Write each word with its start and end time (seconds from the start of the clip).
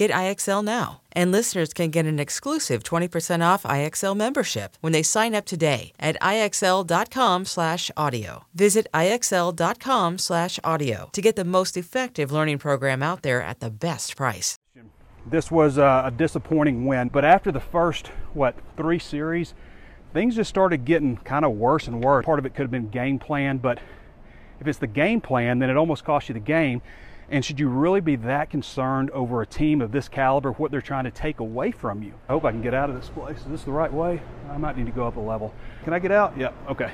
Get 0.00 0.10
IXL 0.12 0.64
now. 0.64 1.02
And 1.12 1.30
listeners 1.30 1.74
can 1.74 1.90
get 1.90 2.06
an 2.06 2.18
exclusive 2.18 2.82
20% 2.82 3.46
off 3.46 3.64
IXL 3.64 4.16
membership 4.16 4.78
when 4.80 4.94
they 4.94 5.02
sign 5.02 5.34
up 5.34 5.44
today 5.44 5.92
at 6.00 6.16
IXL.com/audio. 6.22 8.44
Visit 8.54 8.86
IXL.com/audio 8.94 11.10
to 11.12 11.20
get 11.20 11.36
the 11.36 11.44
most 11.44 11.76
effective 11.76 12.32
learning 12.32 12.56
program 12.56 13.02
out 13.02 13.20
there 13.20 13.42
at 13.42 13.60
the 13.60 13.68
best 13.68 14.16
price. 14.16 14.56
This 15.26 15.50
was 15.50 15.76
a, 15.76 16.04
a 16.06 16.10
disappointing 16.10 16.86
win, 16.86 17.10
but 17.10 17.26
after 17.26 17.52
the 17.52 17.60
first 17.60 18.06
what 18.32 18.54
three 18.78 18.98
series, 18.98 19.52
things 20.14 20.34
just 20.34 20.48
started 20.48 20.86
getting 20.86 21.18
kind 21.18 21.44
of 21.44 21.52
worse 21.52 21.86
and 21.86 22.02
worse. 22.02 22.24
Part 22.24 22.38
of 22.38 22.46
it 22.46 22.54
could 22.54 22.62
have 22.62 22.70
been 22.70 22.88
game 22.88 23.18
plan, 23.18 23.58
but 23.58 23.78
if 24.60 24.66
it's 24.66 24.78
the 24.78 24.86
game 24.86 25.20
plan, 25.20 25.58
then 25.58 25.68
it 25.68 25.76
almost 25.76 26.06
costs 26.06 26.30
you 26.30 26.32
the 26.32 26.40
game. 26.40 26.80
And 27.32 27.44
should 27.44 27.60
you 27.60 27.68
really 27.68 28.00
be 28.00 28.16
that 28.16 28.50
concerned 28.50 29.10
over 29.10 29.40
a 29.40 29.46
team 29.46 29.80
of 29.80 29.92
this 29.92 30.08
caliber, 30.08 30.50
what 30.50 30.72
they're 30.72 30.80
trying 30.80 31.04
to 31.04 31.12
take 31.12 31.38
away 31.38 31.70
from 31.70 32.02
you? 32.02 32.12
I 32.28 32.32
hope 32.32 32.44
I 32.44 32.50
can 32.50 32.60
get 32.60 32.74
out 32.74 32.90
of 32.90 32.96
this 32.96 33.08
place. 33.08 33.38
Is 33.38 33.46
this 33.46 33.62
the 33.62 33.70
right 33.70 33.92
way? 33.92 34.20
I 34.50 34.56
might 34.56 34.76
need 34.76 34.86
to 34.86 34.92
go 34.92 35.06
up 35.06 35.14
a 35.14 35.20
level. 35.20 35.54
Can 35.84 35.92
I 35.92 36.00
get 36.00 36.10
out? 36.10 36.36
Yep, 36.36 36.54
okay. 36.70 36.90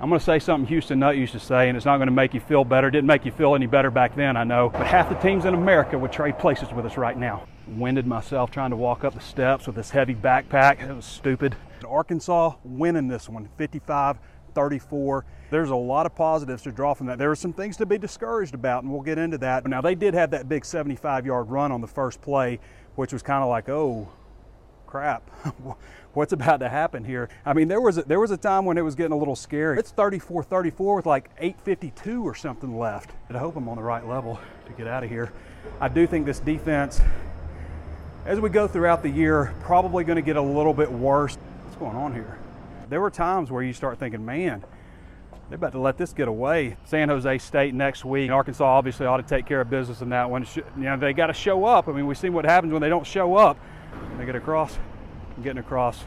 I'm 0.00 0.08
going 0.08 0.20
to 0.20 0.24
say 0.24 0.38
something 0.38 0.68
Houston 0.68 1.00
Nutt 1.00 1.16
used 1.16 1.32
to 1.32 1.40
say, 1.40 1.68
and 1.68 1.76
it's 1.76 1.86
not 1.86 1.96
going 1.96 2.06
to 2.06 2.14
make 2.14 2.34
you 2.34 2.40
feel 2.40 2.64
better. 2.64 2.88
Didn't 2.88 3.08
make 3.08 3.24
you 3.24 3.32
feel 3.32 3.56
any 3.56 3.66
better 3.66 3.90
back 3.90 4.14
then, 4.14 4.36
I 4.36 4.44
know. 4.44 4.68
But 4.68 4.86
half 4.86 5.08
the 5.08 5.16
teams 5.16 5.44
in 5.44 5.54
America 5.54 5.98
would 5.98 6.12
trade 6.12 6.38
places 6.38 6.72
with 6.72 6.86
us 6.86 6.96
right 6.96 7.18
now. 7.18 7.44
Winded 7.66 8.06
myself 8.06 8.52
trying 8.52 8.70
to 8.70 8.76
walk 8.76 9.02
up 9.02 9.14
the 9.14 9.20
steps 9.20 9.66
with 9.66 9.74
this 9.74 9.90
heavy 9.90 10.14
backpack. 10.14 10.88
It 10.88 10.94
was 10.94 11.04
stupid. 11.04 11.56
Arkansas 11.84 12.54
winning 12.64 13.08
this 13.08 13.28
one, 13.28 13.48
55 13.56 14.18
34. 14.54 15.24
There's 15.50 15.70
a 15.70 15.76
lot 15.76 16.06
of 16.06 16.14
positives 16.14 16.62
to 16.62 16.72
draw 16.72 16.94
from 16.94 17.06
that. 17.08 17.18
There 17.18 17.30
are 17.30 17.36
some 17.36 17.52
things 17.52 17.76
to 17.78 17.86
be 17.86 17.98
discouraged 17.98 18.54
about, 18.54 18.82
and 18.82 18.92
we'll 18.92 19.02
get 19.02 19.18
into 19.18 19.38
that. 19.38 19.66
Now, 19.66 19.80
they 19.80 19.94
did 19.94 20.14
have 20.14 20.30
that 20.30 20.48
big 20.48 20.64
75 20.64 21.26
yard 21.26 21.50
run 21.50 21.72
on 21.72 21.80
the 21.80 21.86
first 21.86 22.20
play, 22.20 22.60
which 22.94 23.12
was 23.12 23.22
kind 23.22 23.42
of 23.42 23.48
like, 23.48 23.68
oh, 23.68 24.08
crap. 24.94 25.28
What's 26.12 26.32
about 26.32 26.60
to 26.60 26.68
happen 26.68 27.02
here? 27.02 27.28
I 27.44 27.52
mean, 27.52 27.66
there 27.66 27.80
was 27.80 27.98
a, 27.98 28.02
there 28.02 28.20
was 28.20 28.30
a 28.30 28.36
time 28.36 28.64
when 28.64 28.78
it 28.78 28.82
was 28.82 28.94
getting 28.94 29.10
a 29.10 29.16
little 29.16 29.34
scary. 29.34 29.76
It's 29.76 29.90
34-34 29.90 30.96
with 30.96 31.06
like 31.06 31.36
8:52 31.40 32.22
or 32.22 32.36
something 32.36 32.78
left. 32.78 33.10
And 33.26 33.36
I 33.36 33.40
hope 33.40 33.56
I'm 33.56 33.68
on 33.68 33.76
the 33.76 33.82
right 33.82 34.06
level 34.06 34.38
to 34.66 34.72
get 34.74 34.86
out 34.86 35.02
of 35.02 35.10
here. 35.10 35.32
I 35.80 35.88
do 35.88 36.06
think 36.06 36.26
this 36.26 36.38
defense, 36.38 37.00
as 38.24 38.38
we 38.38 38.48
go 38.50 38.68
throughout 38.68 39.02
the 39.02 39.10
year, 39.10 39.52
probably 39.62 40.04
going 40.04 40.14
to 40.14 40.22
get 40.22 40.36
a 40.36 40.42
little 40.42 40.72
bit 40.72 40.92
worse. 40.92 41.36
What's 41.64 41.76
going 41.76 41.96
on 41.96 42.14
here? 42.14 42.38
There 42.94 43.00
were 43.00 43.10
times 43.10 43.50
where 43.50 43.60
you 43.60 43.72
start 43.72 43.98
thinking, 43.98 44.24
man, 44.24 44.62
they're 45.48 45.56
about 45.56 45.72
to 45.72 45.80
let 45.80 45.98
this 45.98 46.12
get 46.12 46.28
away. 46.28 46.76
San 46.84 47.08
Jose 47.08 47.38
State 47.38 47.74
next 47.74 48.04
week. 48.04 48.30
Arkansas 48.30 48.64
obviously 48.64 49.04
ought 49.04 49.16
to 49.16 49.24
take 49.24 49.46
care 49.46 49.60
of 49.60 49.68
business 49.68 50.00
in 50.00 50.10
that 50.10 50.30
one. 50.30 50.46
You 50.54 50.62
know, 50.76 50.96
they 50.96 51.12
got 51.12 51.26
to 51.26 51.32
show 51.32 51.64
up. 51.64 51.88
I 51.88 51.92
mean, 51.92 52.06
we've 52.06 52.16
seen 52.16 52.32
what 52.32 52.44
happens 52.44 52.72
when 52.72 52.80
they 52.80 52.88
don't 52.88 53.04
show 53.04 53.34
up. 53.34 53.58
They 54.16 54.24
get 54.24 54.36
across. 54.36 54.78
I'm 55.36 55.42
getting 55.42 55.58
across. 55.58 56.04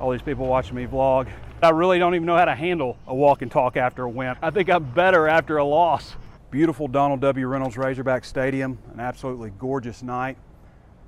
All 0.00 0.10
these 0.10 0.22
people 0.22 0.46
watching 0.46 0.74
me 0.74 0.86
vlog. 0.86 1.28
I 1.62 1.68
really 1.68 1.98
don't 1.98 2.14
even 2.14 2.24
know 2.24 2.38
how 2.38 2.46
to 2.46 2.54
handle 2.54 2.96
a 3.06 3.14
walk 3.14 3.42
and 3.42 3.52
talk 3.52 3.76
after 3.76 4.04
a 4.04 4.08
win. 4.08 4.36
I 4.40 4.48
think 4.48 4.70
I'm 4.70 4.84
better 4.84 5.28
after 5.28 5.58
a 5.58 5.64
loss. 5.66 6.16
Beautiful 6.50 6.88
Donald 6.88 7.20
W. 7.20 7.46
Reynolds 7.46 7.76
Razorback 7.76 8.24
Stadium. 8.24 8.78
An 8.94 9.00
absolutely 9.00 9.52
gorgeous 9.58 10.02
night 10.02 10.38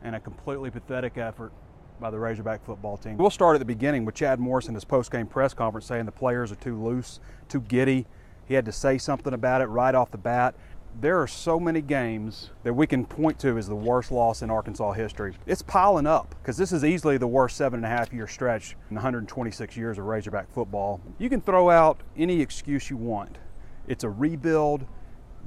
and 0.03 0.15
a 0.15 0.21
completely 0.21 0.71
pathetic 0.71 1.17
effort 1.17 1.51
by 2.01 2.11
the 2.11 2.19
Razorback 2.19 2.65
football 2.65 2.97
team. 2.97 3.17
We'll 3.17 3.31
start 3.31 3.55
at 3.55 3.59
the 3.59 3.65
beginning 3.65 4.05
with 4.05 4.15
Chad 4.15 4.39
Morris 4.39 4.69
in 4.69 4.75
his 4.75 4.85
post-game 4.85 5.27
press 5.27 5.55
conference 5.55 5.87
saying 5.87 6.07
the 6.07 6.13
players 6.13 6.53
are 6.53 6.57
too 6.57 6.83
loose, 6.83 7.21
too 7.49 7.61
giddy. 7.61 8.07
He 8.47 8.55
had 8.55 8.65
to 8.67 8.73
say 8.73 8.99
something 8.99 9.33
about 9.33 9.61
it 9.61 9.67
right 9.67 9.95
off 9.95 10.11
the 10.11 10.19
bat. 10.19 10.55
There 10.99 11.21
are 11.21 11.27
so 11.27 11.61
many 11.61 11.83
games 11.83 12.51
that 12.63 12.73
we 12.73 12.87
can 12.87 13.05
point 13.05 13.39
to 13.41 13.59
as 13.59 13.69
the 13.69 13.75
worst 13.75 14.11
loss 14.11 14.41
in 14.41 14.51
Arkansas 14.51 14.93
history. 14.93 15.35
It's 15.47 15.61
piling 15.61 16.07
up 16.07 16.35
because 16.41 16.57
this 16.57 16.73
is 16.73 16.85
easily 16.85 17.19
the 17.19 17.27
worst 17.27 17.57
seven 17.57 17.79
and 17.79 17.87
a 17.87 17.89
half 17.89 18.13
year 18.13 18.27
stretch 18.27 18.77
in 18.89 18.97
126 18.97 19.77
years 19.77 19.99
of 19.99 20.05
Razorback 20.05 20.51
football. 20.53 21.01
You 21.19 21.29
can 21.29 21.43
throw 21.43 21.69
out 21.69 22.01
any 22.17 22.41
excuse 22.41 22.89
you 22.89 22.97
want. 22.97 23.37
It's 23.87 24.05
a 24.05 24.11
rebuild. 24.11 24.87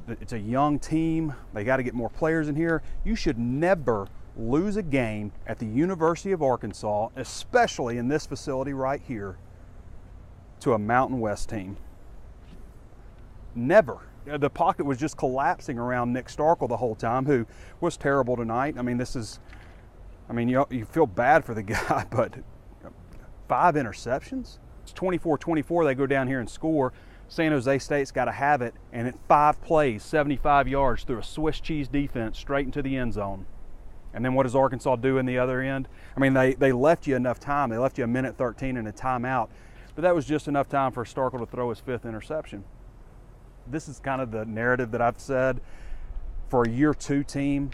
It's 0.08 0.34
a 0.34 0.40
young 0.40 0.78
team. 0.78 1.34
They 1.54 1.64
got 1.64 1.78
to 1.78 1.84
get 1.84 1.94
more 1.94 2.10
players 2.10 2.48
in 2.48 2.56
here. 2.56 2.84
You 3.04 3.16
should 3.16 3.40
never 3.40 4.08
lose 4.40 4.78
a 4.78 4.84
game 4.84 5.32
at 5.46 5.60
the 5.60 5.66
University 5.66 6.32
of 6.32 6.42
Arkansas, 6.42 7.10
especially 7.16 7.98
in 7.98 8.08
this 8.08 8.26
facility 8.26 8.74
right 8.74 9.02
here, 9.06 9.38
to 10.62 10.74
a 10.74 10.80
Mountain 10.80 11.20
West 11.20 11.50
team. 11.50 11.78
Never. 13.54 14.00
Uh, 14.30 14.38
the 14.38 14.50
pocket 14.50 14.86
was 14.86 14.98
just 14.98 15.18
collapsing 15.18 15.78
around 15.78 16.14
Nick 16.14 16.28
Starkel 16.28 16.68
the 16.68 16.78
whole 16.78 16.96
time, 16.96 17.26
who 17.26 17.46
was 17.82 17.98
terrible 17.98 18.36
tonight. 18.36 18.76
I 18.78 18.82
mean, 18.82 18.98
this 18.98 19.16
is, 19.16 19.40
I 20.30 20.34
mean, 20.34 20.48
you, 20.48 20.66
you 20.70 20.86
feel 20.86 21.08
bad 21.08 21.44
for 21.44 21.54
the 21.54 21.64
guy, 21.64 22.06
but 22.10 22.36
five 23.48 23.76
interceptions? 23.76 24.60
It's 24.84 24.94
24 24.94 25.38
24. 25.38 25.86
They 25.86 25.96
go 25.96 26.08
down 26.08 26.28
here 26.28 26.40
and 26.40 26.50
score. 26.50 26.94
San 27.28 27.52
Jose 27.52 27.78
State's 27.80 28.12
got 28.12 28.26
to 28.26 28.32
have 28.32 28.64
it, 28.64 28.74
and 28.92 29.08
at 29.08 29.16
five 29.28 29.62
plays, 29.62 30.04
75 30.04 30.68
yards 30.68 31.04
through 31.04 31.20
a 31.20 31.24
Swiss 31.24 31.60
cheese 31.60 31.88
defense 31.88 32.40
straight 32.40 32.66
into 32.66 32.82
the 32.82 32.98
end 32.98 33.14
zone. 33.14 33.46
And 34.14 34.26
then 34.26 34.34
what 34.34 34.44
does 34.44 34.56
Arkansas 34.56 34.96
do 34.98 35.18
in 35.18 35.26
the 35.26 35.38
other 35.38 35.62
end? 35.62 35.88
I 36.16 36.20
mean, 36.20 36.34
they, 36.34 36.54
they 36.54 36.72
left 36.72 37.06
you 37.08 37.16
enough 37.16 37.40
time. 37.40 37.70
They 37.70 37.78
left 37.78 37.98
you 37.98 38.04
a 38.04 38.08
minute 38.08 38.38
13 38.38 38.78
and 38.78 38.88
a 38.88 38.92
timeout. 38.92 39.50
But 39.96 40.02
that 40.02 40.16
was 40.16 40.26
just 40.26 40.48
enough 40.48 40.70
time 40.70 40.92
for 40.92 41.04
Starkel 41.04 41.40
to 41.40 41.46
throw 41.46 41.70
his 41.70 41.80
fifth 41.80 42.06
interception. 42.06 42.64
This 43.68 43.88
is 43.88 44.00
kind 44.00 44.22
of 44.22 44.32
the 44.32 44.46
narrative 44.46 44.92
that 44.92 45.02
I've 45.02 45.20
said 45.20 45.62
for 46.48 46.64
a 46.64 46.70
year 46.70 46.94
two 46.94 47.24
team 47.24 47.72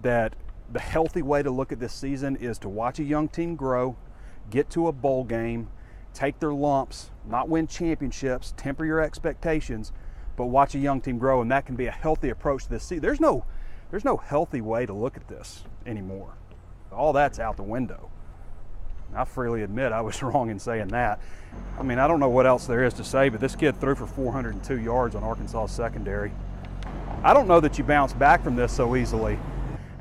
that 0.00 0.34
the 0.72 0.80
healthy 0.80 1.22
way 1.22 1.42
to 1.42 1.50
look 1.50 1.72
at 1.72 1.78
this 1.78 1.92
season 1.92 2.36
is 2.36 2.58
to 2.58 2.68
watch 2.68 2.98
a 2.98 3.04
young 3.04 3.28
team 3.28 3.54
grow, 3.54 3.96
get 4.50 4.70
to 4.70 4.88
a 4.88 4.92
bowl 4.92 5.24
game, 5.24 5.68
take 6.14 6.38
their 6.40 6.52
lumps, 6.52 7.10
not 7.28 7.48
win 7.48 7.66
championships, 7.66 8.54
temper 8.56 8.84
your 8.84 9.00
expectations, 9.00 9.92
but 10.36 10.46
watch 10.46 10.74
a 10.74 10.78
young 10.78 11.00
team 11.00 11.18
grow. 11.18 11.40
And 11.42 11.50
that 11.50 11.66
can 11.66 11.76
be 11.76 11.86
a 11.86 11.92
healthy 11.92 12.30
approach 12.30 12.64
to 12.64 12.70
this 12.70 12.84
season. 12.84 13.02
There's 13.02 13.20
no 13.20 13.44
there's 13.90 14.04
no 14.04 14.16
healthy 14.16 14.60
way 14.60 14.86
to 14.86 14.92
look 14.92 15.16
at 15.16 15.28
this 15.28 15.64
anymore. 15.86 16.34
All 16.92 17.12
that's 17.12 17.38
out 17.38 17.56
the 17.56 17.62
window. 17.62 18.10
I 19.14 19.24
freely 19.24 19.62
admit 19.62 19.92
I 19.92 20.00
was 20.00 20.22
wrong 20.22 20.50
in 20.50 20.58
saying 20.58 20.88
that. 20.88 21.20
I 21.78 21.82
mean, 21.82 21.98
I 21.98 22.06
don't 22.08 22.20
know 22.20 22.28
what 22.28 22.46
else 22.46 22.66
there 22.66 22.84
is 22.84 22.94
to 22.94 23.04
say, 23.04 23.28
but 23.28 23.40
this 23.40 23.56
kid 23.56 23.80
threw 23.80 23.94
for 23.94 24.06
402 24.06 24.80
yards 24.80 25.14
on 25.14 25.22
Arkansas 25.22 25.66
secondary. 25.66 26.32
I 27.22 27.32
don't 27.32 27.48
know 27.48 27.60
that 27.60 27.78
you 27.78 27.84
bounce 27.84 28.12
back 28.12 28.42
from 28.42 28.56
this 28.56 28.72
so 28.72 28.96
easily. 28.96 29.38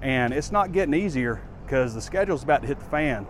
And 0.01 0.33
it's 0.33 0.51
not 0.51 0.71
getting 0.71 0.93
easier 0.93 1.41
because 1.65 1.93
the 1.93 2.01
schedule's 2.01 2.43
about 2.43 2.61
to 2.61 2.67
hit 2.67 2.79
the 2.79 2.85
fan. 2.85 3.25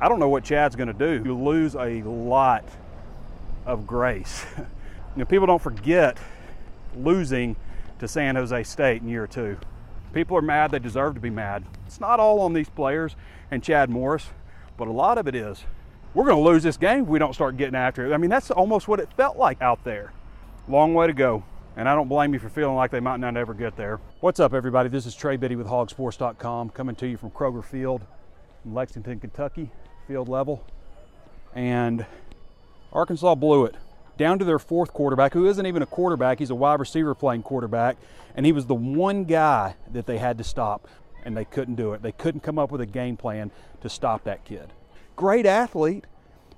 I 0.00 0.08
don't 0.08 0.18
know 0.18 0.28
what 0.28 0.44
Chad's 0.44 0.76
going 0.76 0.88
to 0.88 0.92
do. 0.92 1.22
You 1.24 1.36
lose 1.36 1.74
a 1.74 2.02
lot 2.02 2.64
of 3.66 3.86
grace. 3.86 4.44
you 4.58 4.64
know, 5.16 5.24
people 5.24 5.46
don't 5.46 5.62
forget 5.62 6.18
losing 6.96 7.56
to 7.98 8.08
San 8.08 8.36
Jose 8.36 8.62
State 8.64 9.02
in 9.02 9.08
year 9.08 9.26
two. 9.26 9.58
People 10.14 10.36
are 10.36 10.42
mad, 10.42 10.70
they 10.70 10.78
deserve 10.78 11.14
to 11.14 11.20
be 11.20 11.28
mad. 11.28 11.64
It's 11.86 11.98
not 11.98 12.20
all 12.20 12.40
on 12.40 12.52
these 12.52 12.68
players 12.68 13.16
and 13.50 13.64
Chad 13.64 13.90
Morris, 13.90 14.28
but 14.76 14.86
a 14.86 14.92
lot 14.92 15.18
of 15.18 15.26
it 15.26 15.34
is. 15.34 15.64
We're 16.14 16.24
going 16.24 16.36
to 16.36 16.48
lose 16.48 16.62
this 16.62 16.76
game 16.76 17.02
if 17.02 17.08
we 17.08 17.18
don't 17.18 17.34
start 17.34 17.56
getting 17.56 17.74
after 17.74 18.06
it. 18.06 18.14
I 18.14 18.16
mean, 18.16 18.30
that's 18.30 18.52
almost 18.52 18.86
what 18.86 19.00
it 19.00 19.08
felt 19.16 19.36
like 19.36 19.60
out 19.60 19.82
there. 19.82 20.12
Long 20.68 20.94
way 20.94 21.08
to 21.08 21.12
go. 21.12 21.42
And 21.76 21.88
I 21.88 21.96
don't 21.96 22.06
blame 22.06 22.32
you 22.32 22.38
for 22.38 22.48
feeling 22.48 22.76
like 22.76 22.92
they 22.92 23.00
might 23.00 23.18
not 23.18 23.36
ever 23.36 23.52
get 23.52 23.76
there. 23.76 23.98
What's 24.20 24.38
up, 24.38 24.54
everybody? 24.54 24.88
This 24.88 25.06
is 25.06 25.16
Trey 25.16 25.36
Biddy 25.36 25.56
with 25.56 25.66
hogsports.com 25.66 26.70
coming 26.70 26.94
to 26.94 27.08
you 27.08 27.16
from 27.16 27.32
Kroger 27.32 27.64
Field 27.64 28.06
in 28.64 28.72
Lexington, 28.72 29.18
Kentucky, 29.18 29.72
field 30.06 30.28
level. 30.28 30.64
And 31.56 32.06
Arkansas 32.92 33.34
blew 33.34 33.64
it 33.64 33.74
down 34.16 34.38
to 34.38 34.44
their 34.44 34.58
fourth 34.58 34.92
quarterback, 34.92 35.32
who 35.32 35.46
isn't 35.46 35.66
even 35.66 35.82
a 35.82 35.86
quarterback, 35.86 36.38
he's 36.38 36.50
a 36.50 36.54
wide 36.54 36.80
receiver 36.80 37.14
playing 37.14 37.42
quarterback, 37.42 37.96
and 38.36 38.46
he 38.46 38.52
was 38.52 38.66
the 38.66 38.74
one 38.74 39.24
guy 39.24 39.76
that 39.92 40.06
they 40.06 40.18
had 40.18 40.38
to 40.38 40.44
stop. 40.44 40.88
and 41.24 41.34
they 41.34 41.44
couldn't 41.46 41.76
do 41.76 41.94
it. 41.94 42.02
They 42.02 42.12
couldn't 42.12 42.42
come 42.42 42.58
up 42.58 42.70
with 42.70 42.82
a 42.82 42.86
game 42.86 43.16
plan 43.16 43.50
to 43.80 43.88
stop 43.88 44.24
that 44.24 44.44
kid. 44.44 44.74
Great 45.16 45.46
athlete, 45.46 46.04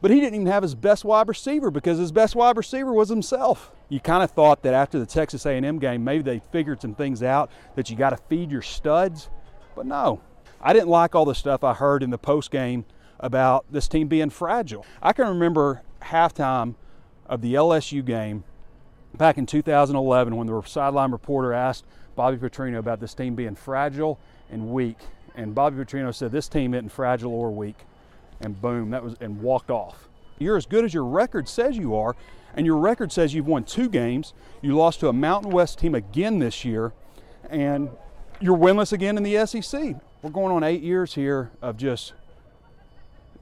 but 0.03 0.11
he 0.11 0.19
didn't 0.20 0.35
even 0.35 0.47
have 0.49 0.64
his 0.64 0.75
best 0.75 1.05
wide 1.05 1.29
receiver 1.29 1.70
because 1.70 1.99
his 1.99 2.11
best 2.11 2.35
wide 2.35 2.56
receiver 2.56 2.93
was 2.93 3.08
himself. 3.08 3.70
You 3.88 4.00
kind 4.00 4.25
of 4.25 4.32
thought 4.32 4.62
that 4.62 4.75
after 4.75 4.99
the 4.99 5.06
Texas 5.06 5.47
A&M 5.47 5.79
game, 5.79 6.03
maybe 6.03 6.23
they 6.25 6.41
figured 6.50 6.81
some 6.81 6.97
things 6.97 7.23
out 7.23 7.49
that 7.76 7.91
you 7.91 7.97
got 7.97 8.11
to 8.11 8.17
feed 8.17 8.50
your 8.50 8.62
studs, 8.62 9.29
but 9.76 9.87
no. 9.87 10.20
I 10.61 10.73
didn't 10.73 10.88
like 10.88 11.14
all 11.14 11.25
the 11.25 11.35
stuff 11.35 11.62
I 11.62 11.75
heard 11.75 12.03
in 12.03 12.11
the 12.11 12.19
post 12.19 12.50
game 12.50 12.87
about 13.20 13.67
this 13.70 13.87
team 13.87 14.08
being 14.08 14.31
fragile. 14.31 14.85
I 15.00 15.12
can 15.12 15.29
remember 15.29 15.82
halftime 16.03 16.75
of 17.28 17.40
the 17.40 17.55
LSU 17.55 18.05
game 18.05 18.44
back 19.14 19.38
in 19.38 19.46
2011 19.46 20.37
when 20.37 20.46
the 20.46 20.62
sideline 20.62 21.12
reporter 21.12 21.52
asked 21.52 21.84
Bobby 22.14 22.37
Petrino 22.37 22.78
about 22.78 23.00
this 23.00 23.14
team 23.14 23.34
being 23.34 23.55
fragile 23.55 24.19
and 24.50 24.69
weak. 24.73 24.99
And 25.34 25.55
Bobby 25.55 25.82
Petrino 25.84 26.14
said, 26.14 26.32
This 26.32 26.49
team 26.49 26.75
isn't 26.75 26.90
fragile 26.90 27.32
or 27.32 27.50
weak. 27.50 27.76
And 28.40 28.61
boom, 28.61 28.90
that 28.90 29.02
was, 29.02 29.17
and 29.20 29.40
walked 29.40 29.70
off. 29.70 30.08
You're 30.38 30.56
as 30.56 30.67
good 30.67 30.84
as 30.84 30.93
your 30.93 31.05
record 31.05 31.49
says 31.49 31.76
you 31.76 31.94
are, 31.94 32.14
and 32.55 32.67
your 32.67 32.76
record 32.76 33.12
says 33.12 33.34
you've 33.34 33.46
won 33.46 33.64
two 33.64 33.88
games. 33.88 34.34
You 34.61 34.76
lost 34.76 35.00
to 35.00 35.08
a 35.08 35.12
Mountain 35.12 35.50
West 35.50 35.79
team 35.79 35.94
again 35.94 36.38
this 36.38 36.64
year, 36.64 36.93
and 37.49 37.90
you're 38.40 38.56
winless 38.56 38.93
again 38.93 39.17
in 39.17 39.22
the 39.22 39.46
SEC. 39.46 39.96
We're 40.22 40.31
going 40.31 40.52
on 40.52 40.62
eight 40.62 40.82
years 40.82 41.14
here 41.14 41.50
of 41.62 41.76
just 41.76 42.12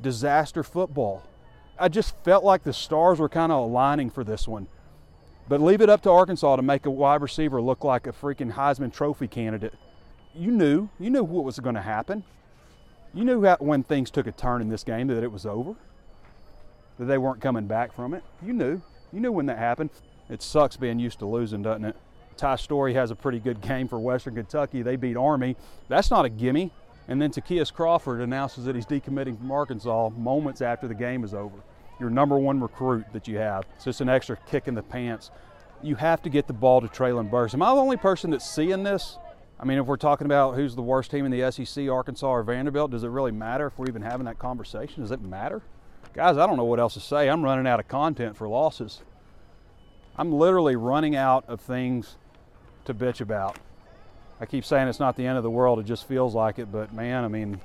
disaster 0.00 0.62
football. 0.62 1.22
I 1.78 1.88
just 1.88 2.14
felt 2.24 2.44
like 2.44 2.62
the 2.62 2.72
stars 2.72 3.18
were 3.18 3.28
kind 3.28 3.50
of 3.50 3.64
aligning 3.64 4.10
for 4.10 4.24
this 4.24 4.46
one. 4.46 4.68
But 5.48 5.60
leave 5.60 5.80
it 5.80 5.90
up 5.90 6.02
to 6.02 6.10
Arkansas 6.10 6.56
to 6.56 6.62
make 6.62 6.86
a 6.86 6.90
wide 6.90 7.20
receiver 7.20 7.60
look 7.60 7.84
like 7.84 8.06
a 8.06 8.12
freaking 8.12 8.52
Heisman 8.52 8.92
Trophy 8.92 9.28
candidate. 9.28 9.74
You 10.34 10.50
knew, 10.50 10.88
you 10.98 11.10
knew 11.10 11.22
what 11.22 11.44
was 11.44 11.58
going 11.58 11.74
to 11.74 11.82
happen. 11.82 12.24
You 13.12 13.24
knew 13.24 13.44
how, 13.44 13.56
when 13.60 13.82
things 13.82 14.10
took 14.10 14.26
a 14.26 14.32
turn 14.32 14.62
in 14.62 14.68
this 14.68 14.82
game 14.84 15.08
that 15.08 15.22
it 15.22 15.30
was 15.30 15.46
over, 15.46 15.74
that 16.98 17.04
they 17.04 17.18
weren't 17.18 17.40
coming 17.40 17.66
back 17.66 17.92
from 17.94 18.14
it. 18.14 18.24
You 18.42 18.52
knew, 18.52 18.80
you 19.12 19.20
knew 19.20 19.32
when 19.32 19.46
that 19.46 19.58
happened. 19.58 19.90
It 20.28 20.42
sucks 20.42 20.76
being 20.76 20.98
used 20.98 21.18
to 21.18 21.26
losing, 21.26 21.62
doesn't 21.62 21.84
it? 21.84 21.96
Ty 22.36 22.56
Storey 22.56 22.94
has 22.94 23.10
a 23.10 23.14
pretty 23.14 23.38
good 23.38 23.60
game 23.60 23.86
for 23.86 23.98
Western 23.98 24.34
Kentucky. 24.34 24.82
They 24.82 24.96
beat 24.96 25.16
Army. 25.16 25.56
That's 25.88 26.10
not 26.10 26.24
a 26.24 26.28
gimme. 26.28 26.72
And 27.08 27.20
then 27.20 27.30
Ty'Kieast 27.30 27.74
Crawford 27.74 28.20
announces 28.20 28.64
that 28.64 28.74
he's 28.74 28.86
decommitting 28.86 29.36
from 29.36 29.50
Arkansas 29.50 30.10
moments 30.10 30.62
after 30.62 30.88
the 30.88 30.94
game 30.94 31.24
is 31.24 31.34
over. 31.34 31.56
Your 32.00 32.10
number 32.10 32.38
one 32.38 32.60
recruit 32.60 33.04
that 33.12 33.28
you 33.28 33.38
have. 33.38 33.64
It's 33.76 33.84
just 33.84 34.00
an 34.00 34.08
extra 34.08 34.36
kick 34.48 34.68
in 34.68 34.74
the 34.74 34.82
pants. 34.82 35.30
You 35.82 35.96
have 35.96 36.22
to 36.22 36.30
get 36.30 36.46
the 36.46 36.52
ball 36.52 36.80
to 36.80 36.88
Treylon 36.88 37.30
Burks. 37.30 37.54
Am 37.54 37.62
I 37.62 37.74
the 37.74 37.80
only 37.80 37.98
person 37.98 38.30
that's 38.30 38.48
seeing 38.48 38.82
this? 38.82 39.18
I 39.60 39.64
mean, 39.64 39.78
if 39.78 39.86
we're 39.86 39.96
talking 39.96 40.24
about 40.24 40.56
who's 40.56 40.74
the 40.74 40.82
worst 40.82 41.10
team 41.10 41.24
in 41.26 41.30
the 41.30 41.50
SEC, 41.52 41.88
Arkansas 41.88 42.26
or 42.26 42.42
Vanderbilt, 42.42 42.90
does 42.90 43.04
it 43.04 43.08
really 43.08 43.32
matter 43.32 43.66
if 43.66 43.78
we're 43.78 43.88
even 43.88 44.02
having 44.02 44.24
that 44.26 44.38
conversation? 44.38 45.02
Does 45.02 45.10
it 45.10 45.20
matter? 45.20 45.62
Guys, 46.12 46.36
I 46.36 46.46
don't 46.46 46.56
know 46.56 46.64
what 46.64 46.80
else 46.80 46.94
to 46.94 47.00
say. 47.00 47.28
I'm 47.28 47.42
running 47.42 47.66
out 47.66 47.80
of 47.80 47.88
content 47.88 48.36
for 48.36 48.48
losses. 48.48 49.02
I'm 50.16 50.32
literally 50.32 50.76
running 50.76 51.16
out 51.16 51.44
of 51.48 51.60
things 51.60 52.16
to 52.84 52.94
bitch 52.94 53.20
about. 53.20 53.58
I 54.40 54.46
keep 54.46 54.64
saying 54.64 54.88
it's 54.88 55.00
not 55.00 55.16
the 55.16 55.26
end 55.26 55.36
of 55.36 55.42
the 55.42 55.50
world, 55.50 55.78
it 55.78 55.86
just 55.86 56.06
feels 56.08 56.34
like 56.34 56.58
it, 56.58 56.72
but 56.72 56.92
man, 56.92 57.24
I 57.24 57.28
mean, 57.28 57.60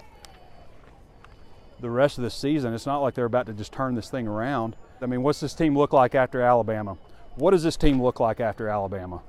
the 1.79 1.89
rest 1.89 2.17
of 2.17 2.23
the 2.23 2.29
season, 2.29 2.73
it's 2.73 2.85
not 2.85 2.99
like 2.99 3.13
they're 3.13 3.25
about 3.25 3.45
to 3.47 3.53
just 3.53 3.71
turn 3.71 3.95
this 3.95 4.09
thing 4.09 4.27
around. 4.27 4.75
I 5.01 5.05
mean, 5.05 5.23
what's 5.23 5.39
this 5.39 5.53
team 5.53 5.77
look 5.77 5.93
like 5.93 6.13
after 6.13 6.41
Alabama? 6.41 6.97
What 7.35 7.51
does 7.51 7.63
this 7.63 7.77
team 7.77 8.01
look 8.01 8.19
like 8.19 8.39
after 8.39 8.67
Alabama? 8.67 9.21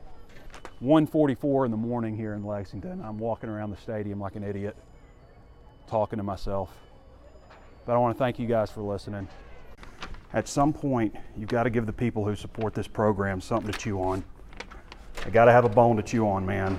1:44 0.82 1.66
in 1.66 1.70
the 1.70 1.76
morning 1.76 2.16
here 2.16 2.34
in 2.34 2.44
Lexington. 2.44 3.02
I'm 3.04 3.18
walking 3.18 3.50
around 3.50 3.70
the 3.70 3.76
stadium 3.76 4.18
like 4.18 4.34
an 4.34 4.42
idiot, 4.42 4.76
talking 5.86 6.16
to 6.16 6.22
myself. 6.22 6.74
But 7.86 7.94
I 7.94 7.98
want 7.98 8.16
to 8.16 8.18
thank 8.18 8.38
you 8.38 8.46
guys 8.46 8.70
for 8.70 8.80
listening. 8.80 9.28
At 10.32 10.48
some 10.48 10.72
point, 10.72 11.14
you've 11.36 11.48
got 11.48 11.64
to 11.64 11.70
give 11.70 11.86
the 11.86 11.92
people 11.92 12.24
who 12.24 12.34
support 12.34 12.74
this 12.74 12.86
program 12.86 13.40
something 13.40 13.70
to 13.70 13.78
chew 13.78 14.00
on. 14.00 14.24
They 15.24 15.30
got 15.30 15.46
to 15.46 15.52
have 15.52 15.64
a 15.64 15.68
bone 15.68 15.96
to 15.96 16.02
chew 16.02 16.26
on, 16.26 16.46
man. 16.46 16.78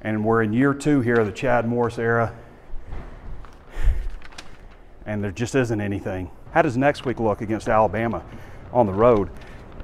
And 0.00 0.24
we're 0.24 0.42
in 0.42 0.52
year 0.52 0.74
two 0.74 1.00
here 1.00 1.16
of 1.16 1.26
the 1.26 1.32
Chad 1.32 1.66
Morris 1.66 1.98
era, 1.98 2.34
and 5.04 5.22
there 5.24 5.32
just 5.32 5.54
isn't 5.54 5.80
anything. 5.80 6.30
How 6.52 6.62
does 6.62 6.76
next 6.76 7.04
week 7.04 7.18
look 7.18 7.40
against 7.40 7.68
Alabama 7.68 8.22
on 8.72 8.86
the 8.86 8.92
road? 8.92 9.30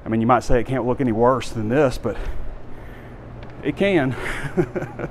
I 0.04 0.08
mean, 0.08 0.20
you 0.20 0.26
might 0.26 0.44
say 0.44 0.60
it 0.60 0.66
can't 0.66 0.86
look 0.86 1.00
any 1.00 1.12
worse 1.12 1.50
than 1.50 1.68
this, 1.68 1.98
but 1.98 2.16
it 3.62 3.76
can. 3.76 4.14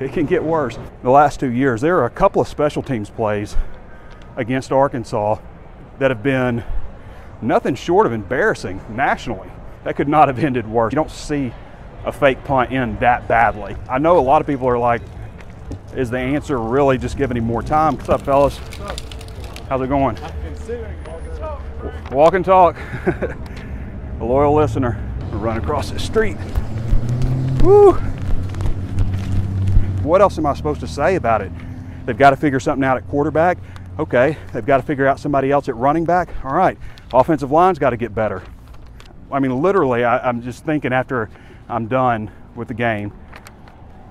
it 0.00 0.12
can 0.12 0.26
get 0.26 0.42
worse. 0.42 0.78
The 1.02 1.10
last 1.10 1.40
two 1.40 1.50
years, 1.50 1.80
there 1.80 1.98
are 1.98 2.04
a 2.04 2.10
couple 2.10 2.42
of 2.42 2.48
special 2.48 2.82
teams 2.82 3.08
plays 3.08 3.56
against 4.36 4.72
Arkansas 4.72 5.38
that 5.98 6.10
have 6.10 6.22
been 6.22 6.64
nothing 7.40 7.74
short 7.74 8.06
of 8.06 8.12
embarrassing 8.12 8.80
nationally. 8.90 9.48
That 9.84 9.96
could 9.96 10.08
not 10.08 10.28
have 10.28 10.38
ended 10.38 10.68
worse. 10.68 10.92
You 10.92 10.96
don't 10.96 11.10
see 11.10 11.52
a 12.04 12.12
fake 12.12 12.42
punt 12.44 12.72
in 12.72 12.96
that 12.98 13.28
badly. 13.28 13.76
I 13.88 13.98
know 13.98 14.18
a 14.18 14.20
lot 14.20 14.40
of 14.40 14.46
people 14.46 14.68
are 14.68 14.78
like, 14.78 15.02
is 15.94 16.10
the 16.10 16.18
answer 16.18 16.58
really 16.58 16.98
just 16.98 17.16
giving 17.16 17.36
him 17.36 17.44
more 17.44 17.62
time? 17.62 17.96
What's 17.96 18.08
up, 18.08 18.22
fellas? 18.22 18.58
How's 19.68 19.82
it 19.82 19.88
going? 19.88 20.18
Walk 22.10 22.34
and 22.34 22.44
talk. 22.44 22.76
a 24.20 24.24
loyal 24.24 24.54
listener. 24.54 25.02
We 25.30 25.38
run 25.38 25.58
across 25.58 25.90
the 25.90 25.98
street. 25.98 26.36
Woo! 27.62 27.92
What 30.02 30.20
else 30.20 30.38
am 30.38 30.46
I 30.46 30.54
supposed 30.54 30.80
to 30.80 30.88
say 30.88 31.14
about 31.14 31.42
it? 31.42 31.52
They've 32.06 32.18
got 32.18 32.30
to 32.30 32.36
figure 32.36 32.58
something 32.58 32.84
out 32.84 32.96
at 32.96 33.06
quarterback. 33.08 33.58
Okay, 33.98 34.36
they've 34.52 34.64
got 34.64 34.78
to 34.78 34.82
figure 34.82 35.06
out 35.06 35.20
somebody 35.20 35.50
else 35.50 35.68
at 35.68 35.76
running 35.76 36.04
back. 36.04 36.30
All 36.44 36.54
right, 36.54 36.76
offensive 37.12 37.50
line's 37.50 37.78
got 37.78 37.90
to 37.90 37.96
get 37.96 38.14
better. 38.14 38.42
I 39.30 39.38
mean, 39.38 39.62
literally, 39.62 40.04
I, 40.04 40.28
am 40.28 40.42
just 40.42 40.64
thinking 40.64 40.92
after 40.92 41.30
I'm 41.68 41.86
done 41.88 42.30
with 42.54 42.68
the 42.68 42.74
game, 42.74 43.12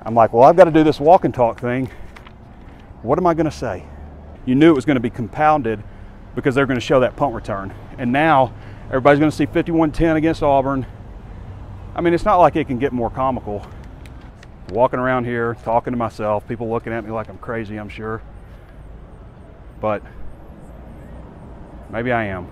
I'm 0.04 0.16
like, 0.16 0.34
well, 0.34 0.44
I've 0.44 0.56
got 0.56 0.66
to 0.66 0.72
do 0.72 0.84
this 0.84 1.00
walk 1.00 1.26
and 1.26 1.34
talk 1.34 1.60
thing. 1.60 1.90
What 3.04 3.18
am 3.20 3.28
I 3.28 3.34
going 3.34 3.46
to 3.46 3.52
say? 3.52 3.86
you 4.46 4.56
knew 4.56 4.70
it 4.70 4.76
was 4.76 4.86
going 4.86 4.96
to 4.96 5.02
be 5.02 5.10
compounded 5.10 5.84
because 6.36 6.56
they're 6.56 6.66
going 6.66 6.80
to 6.80 6.86
show 6.86 7.00
that 7.02 7.16
punt 7.16 7.36
return. 7.36 7.74
And 7.98 8.12
now 8.12 8.54
everybody's 8.88 9.20
going 9.20 9.32
to 9.32 9.38
see 9.38 9.46
51-10 9.46 10.16
against 10.16 10.42
Auburn. 10.42 10.86
I 11.94 12.02
mean, 12.02 12.14
it's 12.14 12.26
not 12.26 12.38
like 12.38 12.56
it 12.56 12.68
can 12.68 12.80
get 12.80 12.94
more 12.94 13.10
comical. 13.10 13.66
Walking 14.70 15.00
around 15.00 15.26
here, 15.26 15.56
talking 15.64 15.92
to 15.92 15.98
myself, 15.98 16.48
people 16.48 16.70
looking 16.70 16.94
at 16.94 17.04
me 17.04 17.12
like 17.12 17.30
I'm 17.30 17.38
crazy, 17.38 17.78
I'm 17.78 17.90
sure. 17.90 18.22
But 19.82 20.02
maybe 21.90 22.12
I 22.12 22.26
am. 22.26 22.48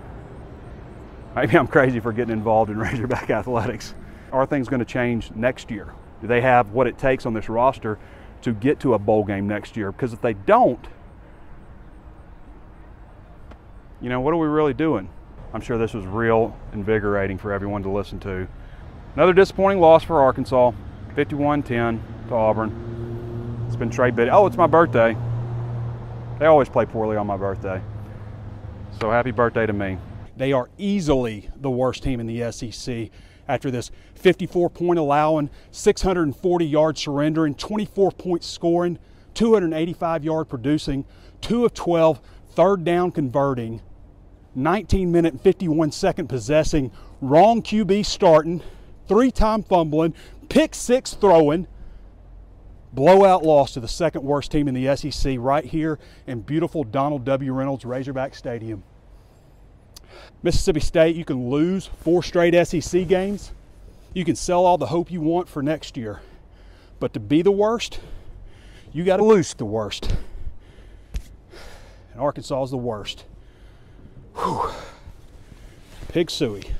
Maybe 1.34 1.56
I'm 1.56 1.68
crazy 1.68 2.00
for 2.00 2.12
getting 2.12 2.32
involved 2.32 2.70
in 2.70 2.78
Razorback 2.80 3.30
athletics. 3.30 3.94
Are 4.32 4.46
things 4.46 4.68
going 4.68 4.80
to 4.80 4.86
change 4.86 5.30
next 5.32 5.70
year? 5.70 5.92
Do 6.20 6.26
they 6.26 6.40
have 6.40 6.70
what 6.70 6.86
it 6.86 6.98
takes 6.98 7.26
on 7.26 7.34
this 7.34 7.48
roster 7.48 7.98
to 8.42 8.52
get 8.52 8.80
to 8.80 8.94
a 8.94 8.98
bowl 8.98 9.24
game 9.24 9.48
next 9.48 9.76
year? 9.76 9.92
Because 9.92 10.12
if 10.12 10.20
they 10.20 10.34
don't, 10.34 10.86
you 14.00 14.08
know, 14.08 14.20
what 14.20 14.32
are 14.32 14.36
we 14.36 14.46
really 14.46 14.74
doing? 14.74 15.08
I'm 15.52 15.60
sure 15.60 15.78
this 15.78 15.94
was 15.94 16.06
real 16.06 16.56
invigorating 16.72 17.38
for 17.38 17.52
everyone 17.52 17.82
to 17.82 17.90
listen 17.90 18.20
to. 18.20 18.46
Another 19.14 19.32
disappointing 19.32 19.80
loss 19.80 20.04
for 20.04 20.20
Arkansas, 20.20 20.72
51-10 21.16 22.00
to 22.28 22.34
Auburn. 22.34 23.64
It's 23.66 23.76
been 23.76 23.90
Trey 23.90 24.10
Biddy. 24.10 24.30
Oh, 24.30 24.46
it's 24.46 24.56
my 24.56 24.66
birthday. 24.66 25.16
They 26.38 26.46
always 26.46 26.68
play 26.68 26.86
poorly 26.86 27.16
on 27.16 27.26
my 27.26 27.36
birthday. 27.36 27.82
So 29.00 29.10
happy 29.10 29.30
birthday 29.32 29.66
to 29.66 29.72
me. 29.72 29.98
They 30.36 30.52
are 30.52 30.70
easily 30.78 31.50
the 31.56 31.70
worst 31.70 32.02
team 32.02 32.20
in 32.20 32.26
the 32.26 32.50
SEC 32.52 33.10
after 33.48 33.70
this 33.70 33.90
54 34.20 34.70
point 34.70 34.98
allowing, 34.98 35.50
640 35.70 36.66
yard 36.66 36.98
surrendering, 36.98 37.54
24 37.54 38.12
point 38.12 38.44
scoring, 38.44 38.98
285 39.34 40.24
yard 40.24 40.48
producing, 40.48 41.04
2 41.40 41.64
of 41.64 41.74
12 41.74 42.20
third 42.50 42.84
down 42.84 43.10
converting, 43.10 43.80
19 44.54 45.10
minute 45.10 45.32
and 45.32 45.40
51 45.40 45.92
second 45.92 46.28
possessing, 46.28 46.90
wrong 47.20 47.62
QB 47.62 48.04
starting, 48.04 48.62
three 49.08 49.30
time 49.30 49.62
fumbling, 49.62 50.14
pick 50.48 50.74
six 50.74 51.14
throwing, 51.14 51.66
blowout 52.92 53.44
loss 53.44 53.72
to 53.74 53.80
the 53.80 53.88
second 53.88 54.22
worst 54.22 54.50
team 54.50 54.68
in 54.68 54.74
the 54.74 54.96
SEC 54.96 55.36
right 55.38 55.64
here 55.64 55.98
in 56.26 56.40
beautiful 56.40 56.84
Donald 56.84 57.24
W. 57.24 57.52
Reynolds 57.52 57.84
Razorback 57.84 58.34
Stadium. 58.34 58.82
Mississippi 60.42 60.80
State, 60.80 61.16
you 61.16 61.24
can 61.24 61.50
lose 61.50 61.86
four 61.86 62.22
straight 62.22 62.54
SEC 62.66 63.06
games. 63.06 63.52
You 64.12 64.24
can 64.24 64.34
sell 64.36 64.66
all 64.66 64.78
the 64.78 64.86
hope 64.86 65.10
you 65.10 65.20
want 65.20 65.48
for 65.48 65.62
next 65.62 65.96
year. 65.96 66.20
But 66.98 67.12
to 67.14 67.20
be 67.20 67.42
the 67.42 67.52
worst, 67.52 68.00
you 68.92 69.04
got 69.04 69.18
to 69.18 69.24
lose 69.24 69.54
the 69.54 69.64
worst. 69.64 70.14
And 72.12 72.20
Arkansas 72.20 72.64
is 72.64 72.70
the 72.70 72.76
worst. 72.76 73.24
Whew. 74.36 74.70
Pig 76.08 76.26
Sooie. 76.26 76.72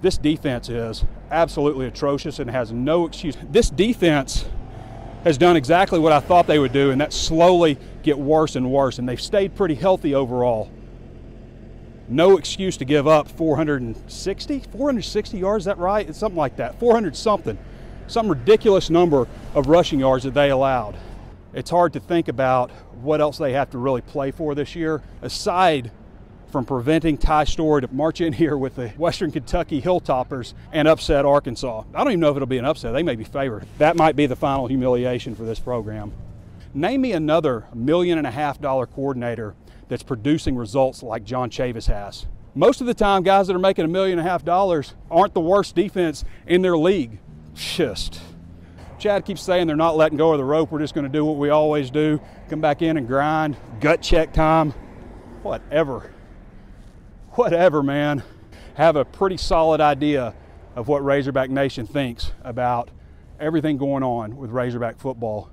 This 0.00 0.18
defense 0.18 0.68
is 0.68 1.04
absolutely 1.30 1.86
atrocious 1.86 2.38
and 2.38 2.50
has 2.50 2.72
no 2.72 3.06
excuse. 3.06 3.36
This 3.50 3.70
defense 3.70 4.46
has 5.24 5.36
done 5.36 5.56
exactly 5.56 5.98
what 5.98 6.12
I 6.12 6.20
thought 6.20 6.46
they 6.46 6.58
would 6.58 6.72
do, 6.72 6.90
and 6.90 7.00
that's 7.00 7.16
slowly 7.16 7.78
get 8.02 8.18
worse 8.18 8.56
and 8.56 8.70
worse. 8.70 8.98
And 8.98 9.08
they've 9.08 9.20
stayed 9.20 9.54
pretty 9.54 9.74
healthy 9.74 10.14
overall. 10.14 10.70
No 12.08 12.36
excuse 12.36 12.76
to 12.76 12.84
give 12.84 13.08
up 13.08 13.28
460, 13.28 14.60
460 14.60 15.38
yards. 15.38 15.62
Is 15.62 15.66
that 15.66 15.78
right? 15.78 16.08
It's 16.08 16.18
something 16.18 16.36
like 16.38 16.56
that. 16.56 16.78
400 16.78 17.16
something, 17.16 17.58
some 18.06 18.28
ridiculous 18.28 18.90
number 18.90 19.26
of 19.54 19.66
rushing 19.66 19.98
yards 19.98 20.24
that 20.24 20.34
they 20.34 20.50
allowed. 20.50 20.96
It's 21.52 21.70
hard 21.70 21.94
to 21.94 22.00
think 22.00 22.28
about 22.28 22.70
what 23.02 23.20
else 23.20 23.38
they 23.38 23.52
have 23.54 23.70
to 23.70 23.78
really 23.78 24.02
play 24.02 24.30
for 24.30 24.54
this 24.54 24.76
year, 24.76 25.02
aside 25.22 25.90
from 26.52 26.64
preventing 26.64 27.18
Ty 27.18 27.44
Storey 27.44 27.82
to 27.82 27.88
march 27.92 28.20
in 28.20 28.32
here 28.34 28.56
with 28.56 28.76
the 28.76 28.88
Western 28.90 29.32
Kentucky 29.32 29.82
Hilltoppers 29.82 30.54
and 30.72 30.86
upset 30.86 31.24
Arkansas. 31.24 31.82
I 31.92 32.04
don't 32.04 32.12
even 32.12 32.20
know 32.20 32.30
if 32.30 32.36
it'll 32.36 32.46
be 32.46 32.58
an 32.58 32.64
upset. 32.64 32.92
They 32.92 33.02
may 33.02 33.16
be 33.16 33.24
favored. 33.24 33.66
That 33.78 33.96
might 33.96 34.14
be 34.14 34.26
the 34.26 34.36
final 34.36 34.68
humiliation 34.68 35.34
for 35.34 35.42
this 35.42 35.58
program. 35.58 36.12
Name 36.72 37.00
me 37.00 37.12
another 37.12 37.66
million 37.74 38.18
and 38.18 38.26
a 38.26 38.30
half 38.30 38.60
dollar 38.60 38.86
coordinator 38.86 39.54
that's 39.88 40.02
producing 40.02 40.56
results 40.56 41.02
like 41.02 41.24
John 41.24 41.50
Chavis 41.50 41.86
has. 41.86 42.26
Most 42.54 42.80
of 42.80 42.86
the 42.86 42.94
time, 42.94 43.22
guys 43.22 43.46
that 43.46 43.56
are 43.56 43.60
making 43.60 43.84
a 43.84 43.88
million 43.88 44.18
and 44.18 44.26
a 44.26 44.30
half 44.30 44.44
dollars 44.44 44.94
aren't 45.10 45.34
the 45.34 45.40
worst 45.40 45.74
defense 45.74 46.24
in 46.46 46.62
their 46.62 46.76
league. 46.76 47.18
Just. 47.54 48.20
Chad 48.98 49.24
keeps 49.24 49.42
saying 49.42 49.66
they're 49.66 49.76
not 49.76 49.96
letting 49.96 50.16
go 50.16 50.32
of 50.32 50.38
the 50.38 50.44
rope. 50.44 50.70
We're 50.70 50.78
just 50.78 50.94
going 50.94 51.04
to 51.06 51.12
do 51.12 51.24
what 51.24 51.36
we 51.36 51.50
always 51.50 51.90
do 51.90 52.20
come 52.48 52.60
back 52.60 52.80
in 52.80 52.96
and 52.96 53.06
grind, 53.06 53.56
gut 53.80 54.00
check 54.00 54.32
time, 54.32 54.70
whatever 55.42 56.12
whatever, 57.36 57.82
man, 57.82 58.22
have 58.74 58.96
a 58.96 59.04
pretty 59.04 59.36
solid 59.36 59.80
idea 59.80 60.34
of 60.74 60.88
what 60.88 61.04
Razorback 61.04 61.50
Nation 61.50 61.86
thinks 61.86 62.32
about 62.42 62.90
everything 63.38 63.76
going 63.76 64.02
on 64.02 64.36
with 64.36 64.50
Razorback 64.50 64.98
football. 64.98 65.50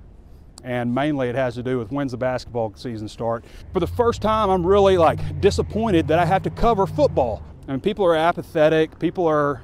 And 0.64 0.94
mainly 0.94 1.28
it 1.28 1.34
has 1.34 1.54
to 1.54 1.62
do 1.62 1.78
with 1.78 1.92
when's 1.92 2.12
the 2.12 2.16
basketball 2.16 2.72
season 2.74 3.06
start. 3.06 3.44
For 3.72 3.80
the 3.80 3.86
first 3.86 4.22
time, 4.22 4.48
I'm 4.48 4.66
really 4.66 4.96
like 4.96 5.40
disappointed 5.40 6.08
that 6.08 6.18
I 6.18 6.24
have 6.24 6.42
to 6.44 6.50
cover 6.50 6.86
football. 6.86 7.42
I 7.68 7.72
mean, 7.72 7.80
people 7.80 8.04
are 8.06 8.16
apathetic, 8.16 8.98
people 8.98 9.26
are 9.26 9.62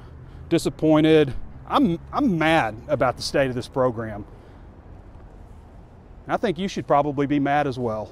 disappointed. 0.49 1.33
I'm, 1.67 1.99
I'm 2.13 2.37
mad 2.37 2.75
about 2.87 3.17
the 3.17 3.23
state 3.23 3.49
of 3.49 3.55
this 3.55 3.67
program. 3.67 4.25
I 6.27 6.37
think 6.37 6.59
you 6.59 6.67
should 6.67 6.85
probably 6.85 7.25
be 7.25 7.39
mad 7.39 7.65
as 7.65 7.79
well. 7.79 8.11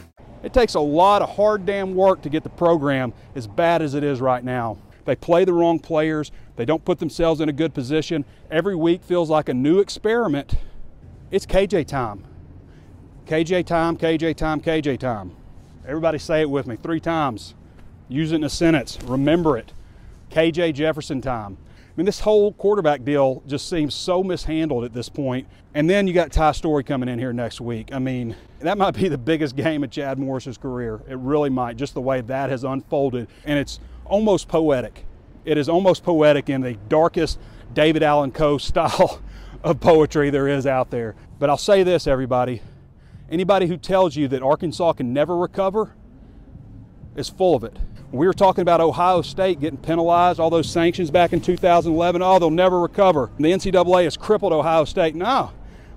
It 0.43 0.53
takes 0.53 0.73
a 0.73 0.79
lot 0.79 1.21
of 1.21 1.35
hard 1.35 1.65
damn 1.65 1.95
work 1.95 2.21
to 2.23 2.29
get 2.29 2.43
the 2.43 2.49
program 2.49 3.13
as 3.35 3.47
bad 3.47 3.81
as 3.81 3.93
it 3.93 4.03
is 4.03 4.21
right 4.21 4.43
now. 4.43 4.77
They 5.05 5.15
play 5.15 5.45
the 5.45 5.53
wrong 5.53 5.79
players. 5.79 6.31
They 6.55 6.65
don't 6.65 6.83
put 6.83 6.99
themselves 6.99 7.41
in 7.41 7.49
a 7.49 7.53
good 7.53 7.73
position. 7.73 8.25
Every 8.49 8.75
week 8.75 9.03
feels 9.03 9.29
like 9.29 9.49
a 9.49 9.53
new 9.53 9.79
experiment. 9.79 10.55
It's 11.31 11.45
KJ 11.45 11.87
time. 11.87 12.23
KJ 13.25 13.65
time, 13.65 13.97
KJ 13.97 14.35
time, 14.35 14.61
KJ 14.61 14.99
time. 14.99 15.35
Everybody 15.87 16.17
say 16.17 16.41
it 16.41 16.49
with 16.49 16.67
me 16.67 16.75
three 16.75 16.99
times. 16.99 17.55
Use 18.09 18.31
it 18.31 18.35
in 18.35 18.43
a 18.43 18.49
sentence. 18.49 18.99
Remember 19.03 19.57
it. 19.57 19.73
KJ 20.29 20.73
Jefferson 20.73 21.21
time. 21.21 21.57
I 21.91 21.93
mean, 21.97 22.05
this 22.05 22.21
whole 22.21 22.53
quarterback 22.53 23.03
deal 23.03 23.43
just 23.45 23.69
seems 23.69 23.93
so 23.93 24.23
mishandled 24.23 24.85
at 24.85 24.93
this 24.93 25.09
point. 25.09 25.47
And 25.73 25.89
then 25.89 26.07
you 26.07 26.13
got 26.13 26.31
Ty 26.31 26.53
Storey 26.53 26.83
coming 26.83 27.09
in 27.09 27.19
here 27.19 27.33
next 27.33 27.59
week. 27.59 27.93
I 27.93 27.99
mean, 27.99 28.35
that 28.59 28.77
might 28.77 28.91
be 28.91 29.09
the 29.09 29.17
biggest 29.17 29.55
game 29.55 29.83
of 29.83 29.91
Chad 29.91 30.17
Morris's 30.17 30.57
career. 30.57 31.01
It 31.07 31.17
really 31.17 31.49
might, 31.49 31.75
just 31.75 31.93
the 31.93 32.01
way 32.01 32.21
that 32.21 32.49
has 32.49 32.63
unfolded. 32.63 33.27
And 33.43 33.59
it's 33.59 33.79
almost 34.05 34.47
poetic. 34.47 35.05
It 35.43 35.57
is 35.57 35.67
almost 35.67 36.03
poetic 36.03 36.49
in 36.49 36.61
the 36.61 36.77
darkest 36.87 37.39
David 37.73 38.03
Allan 38.03 38.31
Coe 38.31 38.57
style 38.59 39.21
of 39.63 39.79
poetry 39.79 40.29
there 40.29 40.47
is 40.47 40.65
out 40.65 40.91
there. 40.91 41.15
But 41.39 41.49
I'll 41.49 41.57
say 41.57 41.83
this, 41.83 42.07
everybody 42.07 42.61
anybody 43.31 43.65
who 43.65 43.77
tells 43.77 44.15
you 44.15 44.27
that 44.27 44.43
Arkansas 44.43 44.93
can 44.93 45.13
never 45.13 45.37
recover 45.37 45.95
is 47.15 47.29
full 47.29 47.55
of 47.55 47.63
it. 47.63 47.77
We 48.11 48.27
were 48.27 48.33
talking 48.33 48.61
about 48.61 48.81
Ohio 48.81 49.21
State 49.21 49.61
getting 49.61 49.77
penalized, 49.77 50.39
all 50.39 50.49
those 50.49 50.69
sanctions 50.69 51.09
back 51.09 51.31
in 51.31 51.39
2011. 51.39 52.21
Oh, 52.21 52.39
they'll 52.39 52.49
never 52.49 52.81
recover. 52.81 53.29
The 53.37 53.51
NCAA 53.51 54.03
has 54.03 54.17
crippled 54.17 54.51
Ohio 54.51 54.83
State. 54.83 55.15
No. 55.15 55.51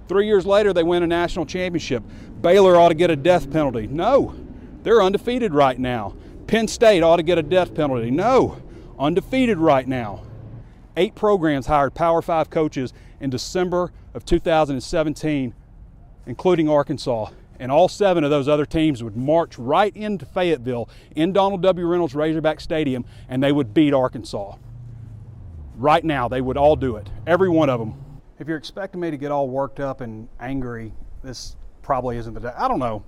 Three 0.06 0.26
years 0.26 0.46
later, 0.46 0.72
they 0.72 0.84
win 0.84 1.02
a 1.02 1.08
national 1.08 1.44
championship. 1.44 2.04
Baylor 2.40 2.76
ought 2.76 2.90
to 2.90 2.94
get 2.94 3.10
a 3.10 3.16
death 3.16 3.50
penalty. 3.50 3.88
No. 3.88 4.36
They're 4.84 5.02
undefeated 5.02 5.52
right 5.52 5.78
now. 5.78 6.14
Penn 6.46 6.68
State 6.68 7.02
ought 7.02 7.16
to 7.16 7.24
get 7.24 7.38
a 7.38 7.42
death 7.42 7.74
penalty. 7.74 8.12
No. 8.12 8.62
Undefeated 8.96 9.58
right 9.58 9.88
now. 9.88 10.22
Eight 10.96 11.16
programs 11.16 11.66
hired 11.66 11.94
Power 11.94 12.22
Five 12.22 12.48
coaches 12.48 12.92
in 13.18 13.30
December 13.30 13.92
of 14.12 14.24
2017, 14.24 15.52
including 16.26 16.68
Arkansas 16.68 17.30
and 17.58 17.70
all 17.70 17.88
seven 17.88 18.24
of 18.24 18.30
those 18.30 18.48
other 18.48 18.66
teams 18.66 19.02
would 19.02 19.16
march 19.16 19.58
right 19.58 19.94
into 19.96 20.26
Fayetteville 20.26 20.88
in 21.14 21.32
Donald 21.32 21.62
W. 21.62 21.86
Reynolds 21.86 22.14
Razorback 22.14 22.60
Stadium 22.60 23.04
and 23.28 23.42
they 23.42 23.52
would 23.52 23.74
beat 23.74 23.94
Arkansas. 23.94 24.56
Right 25.76 26.04
now, 26.04 26.28
they 26.28 26.40
would 26.40 26.56
all 26.56 26.76
do 26.76 26.96
it, 26.96 27.10
every 27.26 27.48
one 27.48 27.68
of 27.68 27.80
them. 27.80 27.94
If 28.38 28.48
you're 28.48 28.58
expecting 28.58 29.00
me 29.00 29.10
to 29.10 29.16
get 29.16 29.32
all 29.32 29.48
worked 29.48 29.80
up 29.80 30.00
and 30.00 30.28
angry, 30.40 30.92
this 31.22 31.56
probably 31.82 32.16
isn't 32.16 32.34
the 32.34 32.40
day. 32.40 32.52
I 32.56 32.68
don't 32.68 32.78
know. 32.78 33.04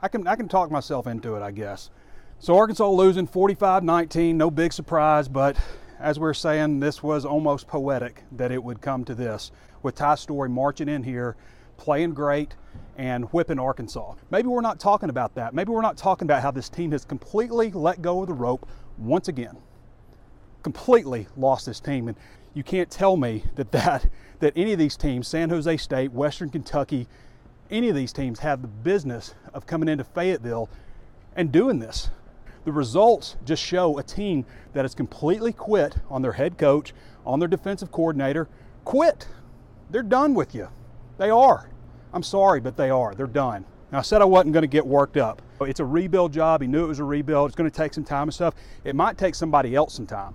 I 0.00 0.08
can, 0.08 0.26
I 0.26 0.36
can 0.36 0.48
talk 0.48 0.70
myself 0.70 1.06
into 1.06 1.34
it, 1.36 1.42
I 1.42 1.50
guess. 1.50 1.90
So 2.38 2.56
Arkansas 2.56 2.88
losing 2.90 3.26
45-19, 3.26 4.34
no 4.34 4.50
big 4.50 4.72
surprise, 4.72 5.28
but 5.28 5.56
as 5.98 6.18
we 6.18 6.28
are 6.28 6.34
saying, 6.34 6.80
this 6.80 7.02
was 7.02 7.24
almost 7.24 7.66
poetic 7.66 8.22
that 8.32 8.52
it 8.52 8.62
would 8.62 8.80
come 8.80 9.04
to 9.04 9.14
this. 9.14 9.50
With 9.82 9.94
Ty 9.94 10.16
Storey 10.16 10.48
marching 10.48 10.88
in 10.88 11.02
here, 11.02 11.36
playing 11.76 12.14
great, 12.14 12.54
and 12.96 13.24
whipping 13.26 13.58
Arkansas. 13.58 14.14
Maybe 14.30 14.48
we're 14.48 14.60
not 14.60 14.78
talking 14.78 15.10
about 15.10 15.34
that. 15.34 15.54
Maybe 15.54 15.70
we're 15.70 15.82
not 15.82 15.96
talking 15.96 16.26
about 16.26 16.42
how 16.42 16.50
this 16.50 16.68
team 16.68 16.92
has 16.92 17.04
completely 17.04 17.70
let 17.70 18.02
go 18.02 18.22
of 18.22 18.28
the 18.28 18.34
rope 18.34 18.68
once 18.98 19.28
again. 19.28 19.56
Completely 20.62 21.26
lost 21.36 21.66
this 21.66 21.80
team. 21.80 22.08
And 22.08 22.16
you 22.54 22.62
can't 22.62 22.90
tell 22.90 23.16
me 23.16 23.44
that, 23.56 23.72
that, 23.72 24.08
that 24.40 24.52
any 24.56 24.72
of 24.72 24.78
these 24.78 24.96
teams, 24.96 25.28
San 25.28 25.50
Jose 25.50 25.76
State, 25.76 26.12
Western 26.12 26.50
Kentucky, 26.50 27.08
any 27.70 27.88
of 27.88 27.96
these 27.96 28.12
teams 28.12 28.38
have 28.40 28.62
the 28.62 28.68
business 28.68 29.34
of 29.52 29.66
coming 29.66 29.88
into 29.88 30.04
Fayetteville 30.04 30.68
and 31.36 31.50
doing 31.50 31.78
this. 31.78 32.10
The 32.64 32.72
results 32.72 33.36
just 33.44 33.62
show 33.62 33.98
a 33.98 34.02
team 34.02 34.46
that 34.72 34.82
has 34.82 34.94
completely 34.94 35.52
quit 35.52 35.96
on 36.08 36.22
their 36.22 36.32
head 36.32 36.56
coach, 36.56 36.94
on 37.26 37.38
their 37.38 37.48
defensive 37.48 37.92
coordinator, 37.92 38.48
quit. 38.84 39.26
They're 39.90 40.02
done 40.02 40.34
with 40.34 40.54
you. 40.54 40.68
They 41.18 41.30
are. 41.30 41.68
I'm 42.14 42.22
sorry, 42.22 42.60
but 42.60 42.76
they 42.76 42.90
are. 42.90 43.12
They're 43.14 43.26
done. 43.26 43.64
Now, 43.90 43.98
I 43.98 44.02
said 44.02 44.22
I 44.22 44.24
wasn't 44.24 44.52
going 44.52 44.62
to 44.62 44.68
get 44.68 44.86
worked 44.86 45.16
up. 45.16 45.42
It's 45.60 45.80
a 45.80 45.84
rebuild 45.84 46.32
job. 46.32 46.62
He 46.62 46.68
knew 46.68 46.84
it 46.84 46.88
was 46.88 47.00
a 47.00 47.04
rebuild. 47.04 47.50
It's 47.50 47.56
going 47.56 47.70
to 47.70 47.76
take 47.76 47.92
some 47.92 48.04
time 48.04 48.28
and 48.28 48.34
stuff. 48.34 48.54
It 48.84 48.94
might 48.94 49.18
take 49.18 49.34
somebody 49.34 49.74
else 49.74 49.94
some 49.94 50.06
time. 50.06 50.34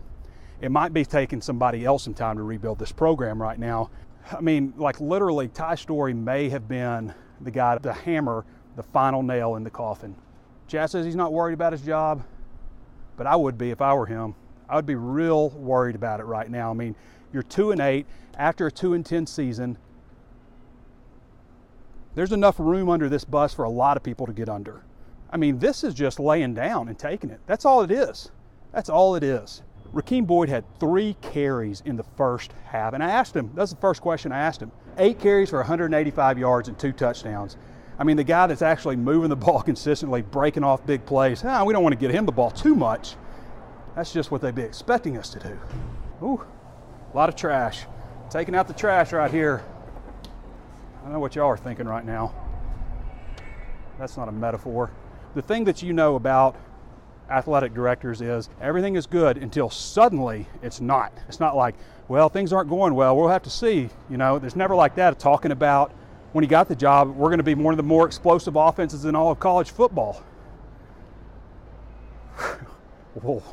It 0.61 0.71
might 0.71 0.93
be 0.93 1.05
taking 1.05 1.41
somebody 1.41 1.85
else 1.85 2.03
some 2.03 2.13
time 2.13 2.35
to 2.35 2.43
rebuild 2.43 2.79
this 2.79 2.91
program 2.91 3.41
right 3.41 3.57
now. 3.57 3.91
I 4.31 4.41
mean, 4.41 4.73
like 4.75 4.99
literally, 4.99 5.47
Ty 5.47 5.75
Storey 5.75 6.13
may 6.13 6.49
have 6.49 6.67
been 6.67 7.13
the 7.41 7.51
guy 7.51 7.77
to 7.77 7.93
hammer 7.93 8.45
the 8.75 8.83
final 8.83 9.23
nail 9.23 9.55
in 9.55 9.63
the 9.63 9.69
coffin. 9.69 10.15
Chad 10.67 10.89
says 10.89 11.05
he's 11.05 11.15
not 11.15 11.31
worried 11.31 11.53
about 11.53 11.71
his 11.71 11.81
job, 11.81 12.23
but 13.15 13.25
I 13.25 13.37
would 13.37 13.57
be 13.57 13.71
if 13.71 13.81
I 13.81 13.93
were 13.93 14.05
him. 14.05 14.35
I 14.67 14.75
would 14.75 14.85
be 14.85 14.95
real 14.95 15.49
worried 15.51 15.95
about 15.95 16.19
it 16.19 16.25
right 16.25 16.49
now. 16.49 16.69
I 16.69 16.73
mean, 16.73 16.95
you're 17.31 17.43
two 17.43 17.71
and 17.71 17.79
eight 17.79 18.05
after 18.37 18.67
a 18.67 18.71
two 18.71 18.93
and 18.93 19.05
ten 19.05 19.25
season 19.25 19.77
There's 22.15 22.31
enough 22.31 22.59
room 22.59 22.89
under 22.89 23.07
this 23.09 23.23
bus 23.23 23.53
for 23.53 23.65
a 23.65 23.69
lot 23.69 23.97
of 23.97 24.03
people 24.03 24.25
to 24.25 24.33
get 24.33 24.49
under. 24.49 24.83
I 25.31 25.37
mean, 25.37 25.59
this 25.59 25.83
is 25.83 25.93
just 25.93 26.19
laying 26.19 26.53
down 26.53 26.87
and 26.87 26.97
taking 26.97 27.29
it. 27.29 27.39
That's 27.45 27.65
all 27.65 27.81
it 27.81 27.91
is. 27.91 28.31
That's 28.71 28.89
all 28.89 29.15
it 29.15 29.23
is. 29.23 29.61
Rakeem 29.93 30.25
Boyd 30.27 30.49
had 30.49 30.63
three 30.79 31.15
carries 31.21 31.81
in 31.81 31.95
the 31.95 32.03
first 32.15 32.53
half. 32.65 32.93
And 32.93 33.03
I 33.03 33.09
asked 33.09 33.35
him, 33.35 33.51
that's 33.55 33.71
the 33.71 33.77
first 33.77 34.01
question 34.01 34.31
I 34.31 34.39
asked 34.39 34.61
him. 34.61 34.71
Eight 34.97 35.19
carries 35.19 35.49
for 35.49 35.57
185 35.59 36.37
yards 36.37 36.67
and 36.67 36.77
two 36.77 36.91
touchdowns. 36.91 37.57
I 37.97 38.03
mean, 38.03 38.17
the 38.17 38.23
guy 38.23 38.47
that's 38.47 38.61
actually 38.61 38.95
moving 38.95 39.29
the 39.29 39.35
ball 39.47 39.61
consistently, 39.61 40.21
breaking 40.21 40.63
off 40.63 40.85
big 40.85 41.05
plays, 41.05 41.43
ah, 41.43 41.63
we 41.63 41.73
don't 41.73 41.83
want 41.83 41.93
to 41.93 41.99
get 41.99 42.11
him 42.11 42.25
the 42.25 42.31
ball 42.31 42.51
too 42.51 42.75
much. 42.75 43.15
That's 43.95 44.13
just 44.13 44.31
what 44.31 44.41
they'd 44.41 44.55
be 44.55 44.61
expecting 44.61 45.17
us 45.17 45.29
to 45.31 45.39
do. 45.39 45.59
Ooh, 46.23 46.45
a 47.11 47.17
lot 47.17 47.29
of 47.29 47.35
trash. 47.35 47.85
Taking 48.29 48.55
out 48.55 48.67
the 48.67 48.73
trash 48.73 49.11
right 49.11 49.31
here. 49.31 49.63
I 51.05 51.09
know 51.09 51.19
what 51.19 51.35
y'all 51.35 51.47
are 51.47 51.57
thinking 51.57 51.87
right 51.87 52.05
now. 52.05 52.33
That's 53.97 54.17
not 54.17 54.27
a 54.27 54.31
metaphor. 54.31 54.91
The 55.35 55.41
thing 55.41 55.63
that 55.65 55.81
you 55.81 55.93
know 55.93 56.15
about 56.15 56.55
athletic 57.29 57.73
directors 57.73 58.21
is 58.21 58.49
everything 58.61 58.95
is 58.95 59.05
good 59.05 59.37
until 59.37 59.69
suddenly 59.69 60.47
it's 60.61 60.81
not. 60.81 61.13
It's 61.27 61.39
not 61.39 61.55
like, 61.55 61.75
well, 62.07 62.29
things 62.29 62.51
aren't 62.51 62.69
going 62.69 62.95
well. 62.95 63.15
We'll 63.15 63.29
have 63.29 63.43
to 63.43 63.49
see. 63.49 63.89
You 64.09 64.17
know, 64.17 64.39
there's 64.39 64.55
never 64.55 64.75
like 64.75 64.95
that 64.95 65.19
talking 65.19 65.51
about 65.51 65.91
when 66.31 66.43
he 66.43 66.47
got 66.47 66.67
the 66.67 66.75
job, 66.75 67.15
we're 67.15 67.29
going 67.29 67.39
to 67.39 67.43
be 67.43 67.55
one 67.55 67.73
of 67.73 67.77
the 67.77 67.83
more 67.83 68.05
explosive 68.05 68.55
offenses 68.55 69.05
in 69.05 69.15
all 69.15 69.31
of 69.31 69.39
college 69.39 69.71
football. 69.71 70.23
Whoa. 73.15 73.43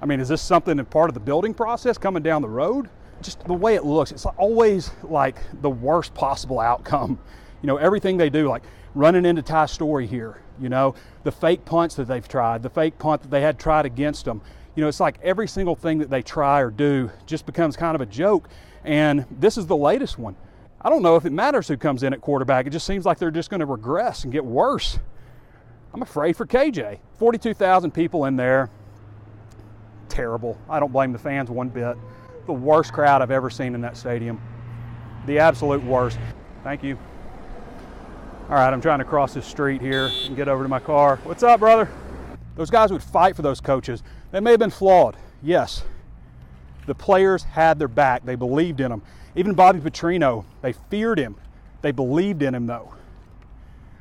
I 0.00 0.06
mean, 0.06 0.20
is 0.20 0.28
this 0.28 0.42
something 0.42 0.84
part 0.86 1.10
of 1.10 1.14
the 1.14 1.20
building 1.20 1.54
process 1.54 1.98
coming 1.98 2.22
down 2.22 2.42
the 2.42 2.48
road? 2.48 2.88
Just 3.22 3.40
the 3.44 3.54
way 3.54 3.74
it 3.74 3.84
looks, 3.84 4.12
it's 4.12 4.26
always 4.26 4.90
like 5.02 5.36
the 5.62 5.70
worst 5.70 6.14
possible 6.14 6.60
outcome. 6.60 7.18
You 7.62 7.68
know, 7.68 7.78
everything 7.78 8.18
they 8.18 8.28
do, 8.28 8.48
like 8.48 8.62
running 8.94 9.24
into 9.24 9.42
Ty 9.42 9.66
Storey 9.66 10.06
here, 10.06 10.40
you 10.60 10.68
know, 10.68 10.94
the 11.24 11.32
fake 11.32 11.64
punts 11.64 11.96
that 11.96 12.06
they've 12.06 12.28
tried, 12.28 12.62
the 12.62 12.70
fake 12.70 12.98
punt 12.98 13.22
that 13.22 13.30
they 13.30 13.40
had 13.40 13.58
tried 13.58 13.86
against 13.86 14.26
them. 14.26 14.42
You 14.76 14.82
know, 14.82 14.88
it's 14.88 15.00
like 15.00 15.18
every 15.22 15.48
single 15.48 15.74
thing 15.74 15.98
that 15.98 16.10
they 16.10 16.22
try 16.22 16.60
or 16.60 16.70
do 16.70 17.10
just 17.24 17.46
becomes 17.46 17.74
kind 17.74 17.94
of 17.94 18.02
a 18.02 18.06
joke. 18.06 18.48
And 18.84 19.24
this 19.30 19.56
is 19.56 19.66
the 19.66 19.76
latest 19.76 20.18
one. 20.18 20.36
I 20.80 20.90
don't 20.90 21.02
know 21.02 21.16
if 21.16 21.24
it 21.24 21.32
matters 21.32 21.66
who 21.66 21.76
comes 21.76 22.02
in 22.02 22.12
at 22.12 22.20
quarterback. 22.20 22.66
It 22.66 22.70
just 22.70 22.86
seems 22.86 23.04
like 23.04 23.18
they're 23.18 23.30
just 23.30 23.50
going 23.50 23.60
to 23.60 23.66
regress 23.66 24.22
and 24.22 24.32
get 24.32 24.44
worse. 24.44 24.98
I'm 25.92 26.02
afraid 26.02 26.36
for 26.36 26.46
KJ. 26.46 26.98
42,000 27.18 27.90
people 27.90 28.26
in 28.26 28.36
there. 28.36 28.70
Terrible. 30.08 30.58
I 30.68 30.78
don't 30.78 30.92
blame 30.92 31.12
the 31.12 31.18
fans 31.18 31.50
one 31.50 31.70
bit. 31.70 31.96
The 32.46 32.52
worst 32.52 32.92
crowd 32.92 33.22
I've 33.22 33.32
ever 33.32 33.50
seen 33.50 33.74
in 33.74 33.80
that 33.80 33.96
stadium. 33.96 34.40
The 35.26 35.40
absolute 35.40 35.82
worst. 35.82 36.18
Thank 36.62 36.84
you. 36.84 36.96
All 38.48 38.54
right, 38.54 38.72
I'm 38.72 38.80
trying 38.80 39.00
to 39.00 39.04
cross 39.04 39.34
this 39.34 39.44
street 39.44 39.80
here 39.80 40.10
and 40.26 40.36
get 40.36 40.46
over 40.46 40.62
to 40.62 40.68
my 40.68 40.78
car. 40.78 41.18
What's 41.24 41.42
up, 41.42 41.58
brother? 41.58 41.88
Those 42.54 42.70
guys 42.70 42.92
would 42.92 43.02
fight 43.02 43.34
for 43.34 43.42
those 43.42 43.60
coaches. 43.60 44.04
They 44.30 44.38
may 44.38 44.52
have 44.52 44.60
been 44.60 44.70
flawed, 44.70 45.16
yes. 45.42 45.82
The 46.86 46.94
players 46.94 47.42
had 47.42 47.80
their 47.80 47.88
back, 47.88 48.24
they 48.24 48.36
believed 48.36 48.80
in 48.80 48.90
them. 48.90 49.02
Even 49.34 49.54
Bobby 49.54 49.80
Petrino, 49.80 50.44
they 50.62 50.72
feared 50.72 51.18
him. 51.18 51.34
They 51.82 51.90
believed 51.90 52.42
in 52.42 52.54
him, 52.54 52.66
though. 52.68 52.94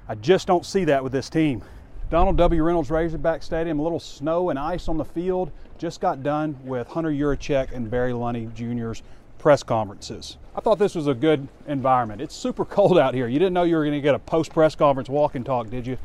I 0.08 0.14
just 0.14 0.46
don't 0.46 0.66
see 0.66 0.86
that 0.86 1.04
with 1.04 1.12
this 1.12 1.32
team. 1.32 1.64
Donald 2.12 2.38
W. 2.38 2.62
Reynolds 2.62 2.92
Razorback 2.92 3.42
Stadium, 3.42 3.80
a 3.80 3.82
little 3.82 4.00
snow 4.00 4.52
and 4.52 4.60
ice 4.60 4.88
on 4.88 4.98
the 4.98 5.06
field. 5.06 5.52
Just 5.80 6.00
got 6.00 6.22
done 6.22 6.56
with 6.64 6.88
Hunter 6.88 7.10
Yurachek 7.10 7.72
and 7.74 7.90
Barry 7.90 8.12
Lunney 8.12 8.54
Jr.'s 8.54 9.02
press 9.40 9.64
conferences. 9.64 10.38
I 10.56 10.62
thought 10.62 10.78
this 10.78 10.94
was 10.94 11.08
a 11.08 11.16
good 11.16 11.48
environment. 11.68 12.22
It's 12.22 12.36
super 12.36 12.64
cold 12.66 13.00
out 13.00 13.16
here. 13.16 13.28
You 13.28 13.40
didn't 13.40 13.54
know 13.54 13.64
you 13.64 13.76
were 13.76 13.84
going 13.84 13.96
to 13.96 14.02
get 14.02 14.14
a 14.14 14.20
post 14.20 14.54
press 14.54 14.76
conference 14.76 15.10
walk 15.10 15.34
and 15.34 15.44
talk, 15.44 15.72
did 15.72 15.88
you? 15.88 15.98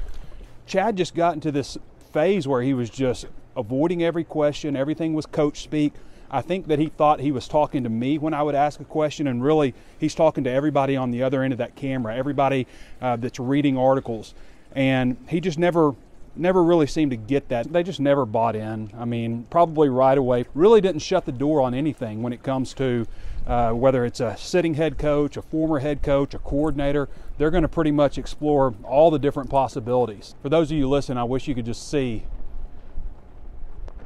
Chad 0.67 0.97
just 0.97 1.15
got 1.15 1.35
into 1.35 1.53
this 1.53 1.77
phase 2.13 2.49
where 2.49 2.63
he 2.63 2.73
was 2.73 2.89
just 2.89 3.27
avoiding 3.55 4.03
every 4.03 4.25
question. 4.25 4.77
Everything 4.77 5.13
was 5.13 5.27
coach 5.27 5.63
speak. 5.63 5.93
I 6.31 6.41
think 6.41 6.69
that 6.69 6.79
he 6.79 6.87
thought 6.87 7.21
he 7.21 7.33
was 7.33 7.47
talking 7.49 7.83
to 7.83 7.91
me 7.91 8.17
when 8.17 8.33
I 8.33 8.43
would 8.43 8.55
ask 8.55 8.81
a 8.81 8.85
question, 8.85 9.27
and 9.27 9.43
really 9.43 9.75
he's 9.99 10.15
talking 10.15 10.45
to 10.45 10.51
everybody 10.51 10.97
on 10.97 11.11
the 11.11 11.23
other 11.25 11.43
end 11.43 11.53
of 11.53 11.59
that 11.59 11.75
camera, 11.75 12.17
everybody 12.17 12.67
uh, 13.03 13.17
that's 13.17 13.41
reading 13.41 13.77
articles, 13.77 14.33
and 14.75 15.17
he 15.29 15.41
just 15.41 15.59
never 15.59 15.95
never 16.37 16.63
really 16.63 16.87
seemed 16.87 17.11
to 17.11 17.17
get 17.17 17.49
that. 17.49 17.73
They 17.73 17.83
just 17.83 18.01
never 18.01 18.25
bought 18.25 18.55
in. 18.55 18.91
I 18.97 19.05
mean, 19.05 19.47
probably 19.51 19.89
right 19.89 20.17
away, 20.17 20.47
really 20.55 20.81
didn't 20.81 21.01
shut 21.01 21.27
the 21.27 21.33
door 21.33 21.61
on 21.61 21.75
anything 21.75 22.23
when 22.23 22.33
it 22.33 22.43
comes 22.43 22.73
to 22.75 23.07
uh, 23.47 23.73
whether 23.73 24.05
it's 24.05 24.21
a 24.21 24.37
sitting 24.37 24.75
head 24.75 24.97
coach, 24.97 25.37
a 25.37 25.43
former 25.43 25.81
head 25.81 26.03
coach, 26.03 26.35
a 26.35 26.39
coordinator. 26.39 27.09
They're 27.37 27.51
going 27.51 27.63
to 27.63 27.69
pretty 27.69 27.91
much 27.91 28.17
explore 28.17 28.75
all 28.85 29.11
the 29.11 29.19
different 29.19 29.51
possibilities. 29.51 30.35
For 30.43 30.49
those 30.49 30.71
of 30.71 30.77
you 30.77 30.89
listening, 30.89 31.19
I 31.19 31.25
wish 31.25 31.49
you 31.49 31.55
could 31.55 31.67
just 31.67 31.91
see 31.91 32.25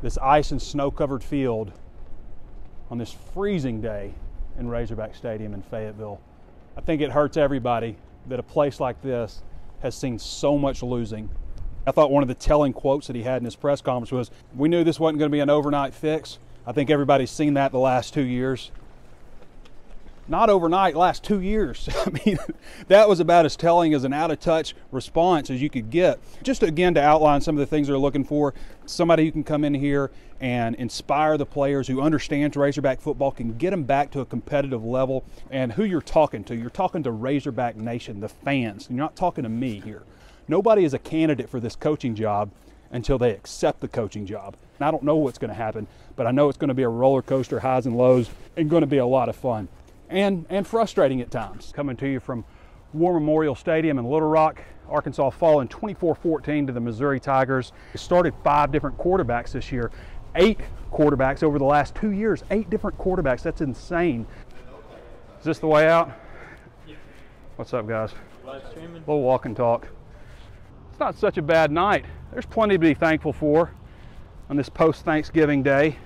this 0.03 0.19
ice 0.19 0.51
and 0.51 0.61
snow 0.61 0.91
covered 0.91 1.23
field 1.23 1.73
on 2.91 2.99
this 2.99 3.15
freezing 3.33 3.81
day 3.81 4.15
in 4.59 4.69
Razorback 4.69 5.15
Stadium 5.15 5.53
in 5.55 5.63
Fayetteville. 5.63 6.21
I 6.77 6.81
think 6.81 7.01
it 7.01 7.11
hurts 7.11 7.37
everybody 7.37 7.97
that 8.29 8.39
a 8.39 8.43
place 8.43 8.81
like 8.81 9.01
this 9.03 9.43
has 9.85 9.95
seen 9.95 10.19
so 10.19 10.57
much 10.57 10.83
losing. 10.83 11.29
I 11.87 11.91
thought 11.91 12.11
one 12.11 12.23
of 12.23 12.29
the 12.29 12.35
telling 12.35 12.73
quotes 12.73 13.07
that 13.07 13.15
he 13.15 13.23
had 13.23 13.43
in 13.43 13.45
his 13.45 13.55
press 13.55 13.83
conference 13.83 14.11
was, 14.11 14.31
We 14.57 14.71
knew 14.71 14.83
this 14.83 14.99
wasn't 14.99 15.19
going 15.19 15.31
to 15.31 15.33
be 15.33 15.41
an 15.41 15.51
overnight 15.51 15.93
fix. 15.93 16.39
I 16.67 16.73
think 16.73 16.89
everybody's 16.89 17.31
seen 17.31 17.55
that 17.55 17.71
the 17.71 17.79
last 17.79 18.15
two 18.15 18.23
years 18.23 18.71
not 20.29 20.51
overnight, 20.51 20.97
last 20.97 21.23
two 21.23 21.41
years. 21.41 21.89
I 22.07 22.11
mean, 22.25 22.39
that 22.89 23.09
was 23.09 23.21
about 23.21 23.45
as 23.45 23.57
telling 23.57 23.95
as 23.95 24.05
an 24.05 24.13
out 24.13 24.31
of 24.31 24.41
touch 24.41 24.75
response 24.91 25.51
as 25.51 25.61
you 25.61 25.71
could 25.71 25.91
get. 25.91 26.19
Just 26.43 26.63
again 26.63 26.95
to 26.95 27.03
outline 27.03 27.41
some 27.41 27.57
of 27.57 27.61
the 27.61 27.67
things 27.67 27.89
they're 27.89 27.99
looking 27.99 28.25
for 28.25 28.55
somebody 28.87 29.25
who 29.25 29.33
can 29.33 29.45
come 29.45 29.65
in 29.65 29.75
here 29.75 30.11
and 30.41 30.75
inspire 30.77 31.39
the 31.39 31.47
players 31.47 31.89
who 31.89 32.03
understands 32.03 32.57
Razorback 32.57 33.01
football, 33.01 33.31
can 33.31 33.57
get 33.57 33.71
them 33.71 33.85
back 33.85 34.11
to 34.11 34.21
a 34.21 34.27
competitive 34.27 34.85
level, 34.85 35.25
and 35.51 35.73
who 35.73 35.85
you're 35.85 36.03
talking 36.03 36.45
to. 36.45 36.57
You're 36.57 36.71
talking 36.71 37.03
to 37.05 37.11
Razorback 37.11 37.77
Nation, 37.77 38.21
the 38.21 38.29
fans. 38.29 38.89
You're 38.91 38.99
not 38.99 39.17
talking 39.17 39.45
to 39.45 39.49
me 39.49 39.81
here. 39.81 40.03
Nobody 40.47 40.85
is 40.85 40.93
a 40.93 40.99
candidate 40.99 41.49
for 41.49 41.61
this 41.61 41.77
coaching 41.77 42.15
job 42.15 42.51
until 42.91 43.17
they 43.17 43.31
accept 43.31 43.81
the 43.81 43.89
coaching 43.89 44.27
job. 44.27 44.57
And 44.79 44.87
I 44.87 44.91
don't 44.91 45.03
know 45.03 45.17
what's 45.17 45.39
going 45.39 45.49
to 45.49 45.55
happen, 45.55 45.87
but 46.17 46.27
I 46.27 46.31
know 46.31 46.49
it's 46.49 46.59
going 46.59 46.69
to 46.69 46.75
be 46.75 46.83
a 46.83 46.89
roller 46.89 47.23
coaster, 47.23 47.61
highs 47.61 47.87
and 47.87 47.97
lows, 47.97 48.29
and 48.57 48.69
going 48.69 48.83
to 48.83 48.87
be 48.87 48.99
a 48.99 49.07
lot 49.07 49.29
of 49.29 49.37
fun 49.37 49.69
and, 50.09 50.47
and 50.49 50.67
frustrating 50.67 51.21
at 51.21 51.31
times. 51.31 51.73
Coming 51.75 51.97
to 51.97 52.09
you 52.09 52.21
from 52.21 52.45
War 52.93 53.15
Memorial 53.15 53.55
Stadium 53.55 53.99
in 53.99 54.05
Little 54.05 54.29
Rock, 54.29 54.61
Arkansas 54.89 55.31
falling 55.31 55.69
24-14 55.69 56.67
to 56.67 56.73
the 56.73 56.81
Missouri 56.81 57.19
Tigers. 57.19 57.73
They 57.93 57.99
started 57.99 58.35
five 58.43 58.71
different 58.71 58.99
quarterbacks 58.99 59.53
this 59.53 59.73
year, 59.73 59.91
eight 60.37 60.61
quarterbacks 60.93 61.43
over 61.43 61.59
the 61.59 61.65
last 61.65 61.95
two 61.95 62.11
years, 62.11 62.45
eight 62.51 62.71
different 62.71 62.97
quarterbacks. 62.99 63.43
That's 63.43 63.61
insane. 63.61 64.27
Is 65.39 65.45
this 65.45 65.59
the 65.59 65.67
way 65.67 65.89
out? 65.89 66.13
What's 67.57 67.73
up, 67.75 67.87
guys? 67.87 68.13
A 68.97 68.99
little 69.01 69.23
walk 69.23 69.47
and 69.47 69.57
talk. 69.57 69.89
It's 70.91 71.01
not 71.01 71.19
such 71.19 71.39
a 71.39 71.43
bad 71.43 71.71
night. 71.71 72.05
There's 72.33 72.47
plenty 72.47 72.77
to 72.77 72.79
be 72.79 72.95
thankful 72.95 73.33
for 73.33 73.71
on 74.49 74.57
this 74.57 74.69
post-Thanksgiving 74.69 75.63
day. 75.63 75.99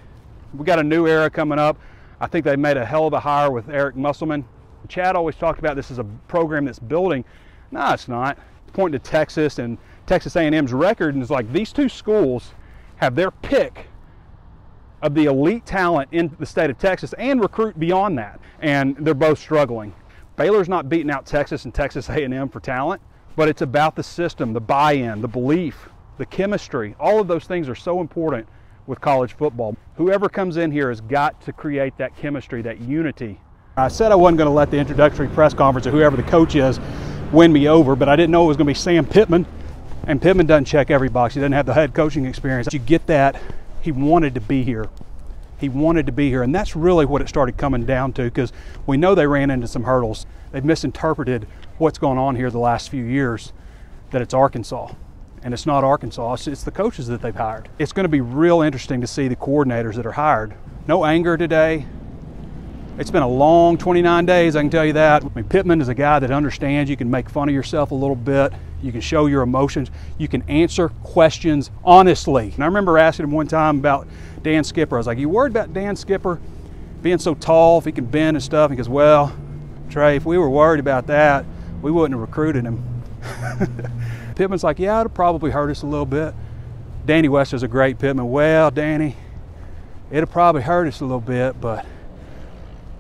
We 0.55 0.65
got 0.65 0.79
a 0.79 0.83
new 0.83 1.07
era 1.07 1.29
coming 1.29 1.59
up. 1.59 1.79
I 2.21 2.27
think 2.27 2.45
they 2.45 2.57
made 2.57 2.77
a 2.77 2.85
hell 2.85 3.07
of 3.07 3.13
a 3.13 3.21
hire 3.21 3.51
with 3.51 3.69
Eric 3.69 3.97
Musselman. 3.97 4.45
Chad 4.89 5.17
always 5.17 5.37
talked 5.37 5.59
about 5.59 5.77
this 5.77 5.91
as 5.91 5.99
a 5.99 6.05
program 6.05 6.65
that's 6.65 6.79
building. 6.79 7.25
No, 7.71 7.93
it's 7.93 8.09
not. 8.09 8.39
Pointing 8.73 9.01
to 9.01 9.11
Texas 9.11 9.59
and 9.59 9.79
Texas 10.07 10.37
A&M's 10.37 10.73
record, 10.73 11.15
and 11.15 11.23
it's 11.23 11.31
like 11.31 11.53
these 11.53 11.73
two 11.73 11.89
schools 11.89 12.53
have 12.97 13.15
their 13.15 13.31
pick 13.31 13.87
of 15.03 15.15
the 15.15 15.27
elite 15.27 15.65
talent 15.65 16.09
in 16.13 16.35
the 16.39 16.47
state 16.47 16.71
of 16.71 16.79
Texas 16.79 17.13
and 17.19 17.41
recruit 17.41 17.79
beyond 17.79 18.19
that, 18.19 18.41
and 18.61 18.97
they're 18.99 19.15
both 19.15 19.39
struggling. 19.39 19.95
Baylor's 20.37 20.69
not 20.69 20.89
beating 20.89 21.11
out 21.11 21.27
Texas 21.27 21.65
and 21.65 21.75
Texas 21.75 22.09
A&M 22.09 22.49
for 22.49 22.61
talent, 22.61 23.03
but 23.37 23.49
it's 23.49 23.63
about 23.63 23.95
the 23.95 24.03
system, 24.03 24.53
the 24.53 24.61
buy-in, 24.61 25.21
the 25.21 25.29
belief, 25.29 25.89
the 26.17 26.27
chemistry. 26.27 26.97
All 26.99 27.21
of 27.21 27.29
those 27.29 27.45
things 27.45 27.69
are 27.69 27.75
so 27.75 28.01
important 28.01 28.49
with 28.89 29.01
college 29.01 29.35
football. 29.35 29.77
Whoever 29.97 30.29
comes 30.29 30.57
in 30.57 30.73
here 30.73 30.89
has 30.89 31.01
got 31.01 31.41
to 31.43 31.53
create 31.53 31.97
that 31.99 32.17
chemistry, 32.17 32.63
that 32.63 32.81
unity. 32.81 33.39
I 33.77 33.89
said 33.89 34.11
I 34.11 34.17
wasn't 34.17 34.39
going 34.39 34.49
to 34.49 34.55
let 34.55 34.71
the 34.71 34.79
introductory 34.79 35.29
press 35.29 35.55
conference 35.55 35.87
or 35.87 35.91
whoever 35.91 36.17
the 36.17 36.23
coach 36.25 36.57
is 36.57 36.81
win 37.31 37.53
me 37.53 37.69
over, 37.69 37.95
but 37.95 38.09
I 38.09 38.17
didn't 38.17 38.31
know 38.31 38.45
it 38.45 38.49
was 38.49 38.57
going 38.57 38.67
to 38.67 38.71
be 38.71 38.75
Sam 38.75 39.05
Pittman. 39.05 39.47
And 40.07 40.23
Pittman 40.23 40.47
doesn't 40.47 40.65
check 40.65 40.91
every 40.91 41.11
box. 41.11 41.35
He 41.35 41.41
doesn't 41.41 41.53
have 41.53 41.67
the 41.67 41.75
head 41.75 41.93
coaching 41.93 42.25
experience. 42.25 42.73
You 42.73 42.79
get 42.79 43.07
that. 43.07 43.41
He 43.83 43.93
wanted 43.93 44.35
to 44.35 44.41
be 44.41 44.65
here. 44.65 44.89
He 45.59 45.69
wanted 45.69 46.07
to 46.07 46.13
be 46.13 46.31
here. 46.31 46.43
And 46.43 46.55
that's 46.55 46.75
really 46.75 47.05
what 47.05 47.21
it 47.21 47.29
started 47.29 47.59
coming 47.59 47.85
down 47.85 48.15
to 48.15 48.23
because 48.23 48.53
we 48.87 48.97
know 48.97 49.15
they 49.15 49.27
ran 49.27 49.51
into 49.51 49.69
some 49.69 49.85
hurdles. 49.85 50.25
They've 50.51 50.65
misinterpreted 50.65 51.47
what's 51.77 51.99
going 51.99 52.17
on 52.17 52.37
here 52.37 52.51
the 52.51 52.59
last 52.59 52.89
few 52.89 53.05
years, 53.05 53.53
that 54.11 54.23
it's 54.23 54.33
Arkansas 54.33 54.95
and 55.43 55.55
it's 55.55 55.67
not 55.67 55.85
Arkansas, 55.85 56.37
it's 56.47 56.63
the 56.63 56.71
coaches 56.71 57.07
that 57.09 57.23
they've 57.23 57.35
hired. 57.35 57.69
It's 57.79 57.93
going 57.93 58.05
to 58.05 58.09
be 58.09 58.21
real 58.21 58.61
interesting 58.63 59.01
to 59.01 59.07
see 59.07 59.29
the 59.29 59.37
coordinators 59.37 59.95
that 59.95 60.07
are 60.07 60.13
hired. 60.13 60.55
No 60.87 61.05
anger 61.05 61.37
today, 61.37 61.87
It's 62.99 63.11
been 63.13 63.23
a 63.23 63.29
long 63.29 63.79
29 63.79 64.27
days, 64.27 64.57
I 64.57 64.61
can 64.63 64.71
tell 64.71 64.85
you 64.85 64.95
that. 64.95 65.25
I 65.25 65.29
mean, 65.35 65.45
Pittman 65.45 65.81
is 65.81 65.87
a 65.89 65.95
guy 65.95 66.19
that 66.19 66.33
understands 66.33 66.91
you 66.91 66.97
can 66.97 67.09
make 67.09 67.31
fun 67.31 67.49
of 67.49 67.55
yourself 67.55 67.93
a 67.93 67.95
little 67.95 68.17
bit, 68.17 68.53
you 68.83 68.91
can 68.91 69.01
show 69.01 69.27
your 69.27 69.43
emotions, 69.43 69.91
you 70.19 70.27
can 70.27 70.43
answer 70.49 70.89
questions 71.05 71.71
honestly. 71.85 72.51
And 72.55 72.65
I 72.65 72.67
remember 72.67 72.99
asking 72.99 73.25
him 73.25 73.31
one 73.31 73.47
time 73.47 73.79
about 73.79 74.09
Dan 74.43 74.65
Skipper. 74.65 74.97
I 74.97 74.99
was 74.99 75.07
like, 75.07 75.19
You 75.19 75.29
worried 75.29 75.53
about 75.53 75.73
Dan 75.73 75.95
Skipper 75.95 76.41
being 77.03 77.19
so 77.19 77.35
tall, 77.37 77.79
if 77.79 77.85
he 77.85 77.93
can 77.93 78.05
bend 78.07 78.37
and 78.37 78.43
stuff? 78.43 78.71
He 78.71 78.77
goes, 78.77 78.89
Well, 78.89 79.33
Trey, 79.91 80.17
if 80.17 80.27
we 80.27 80.37
were 80.37 80.51
worried 80.51 80.81
about 80.81 81.07
that, 81.07 81.45
we 81.83 81.93
wouldn't 81.93 82.19
have 82.19 82.29
recruited 82.29 82.65
him. 82.65 82.83
Pittman's 84.39 84.63
like, 84.63 84.79
Yeah, 84.79 85.01
it'll 85.01 85.11
probably 85.11 85.51
hurt 85.51 85.69
us 85.69 85.83
a 85.83 85.87
little 85.87 86.07
bit. 86.07 86.33
Danny 87.05 87.29
West 87.29 87.53
is 87.53 87.65
a 87.65 87.69
great 87.69 87.99
Pittman. 87.99 88.31
Well, 88.31 88.71
Danny, 88.71 89.17
it'll 90.11 90.29
probably 90.29 90.63
hurt 90.63 90.87
us 90.87 91.01
a 91.01 91.05
little 91.05 91.21
bit, 91.21 91.61
but 91.61 91.85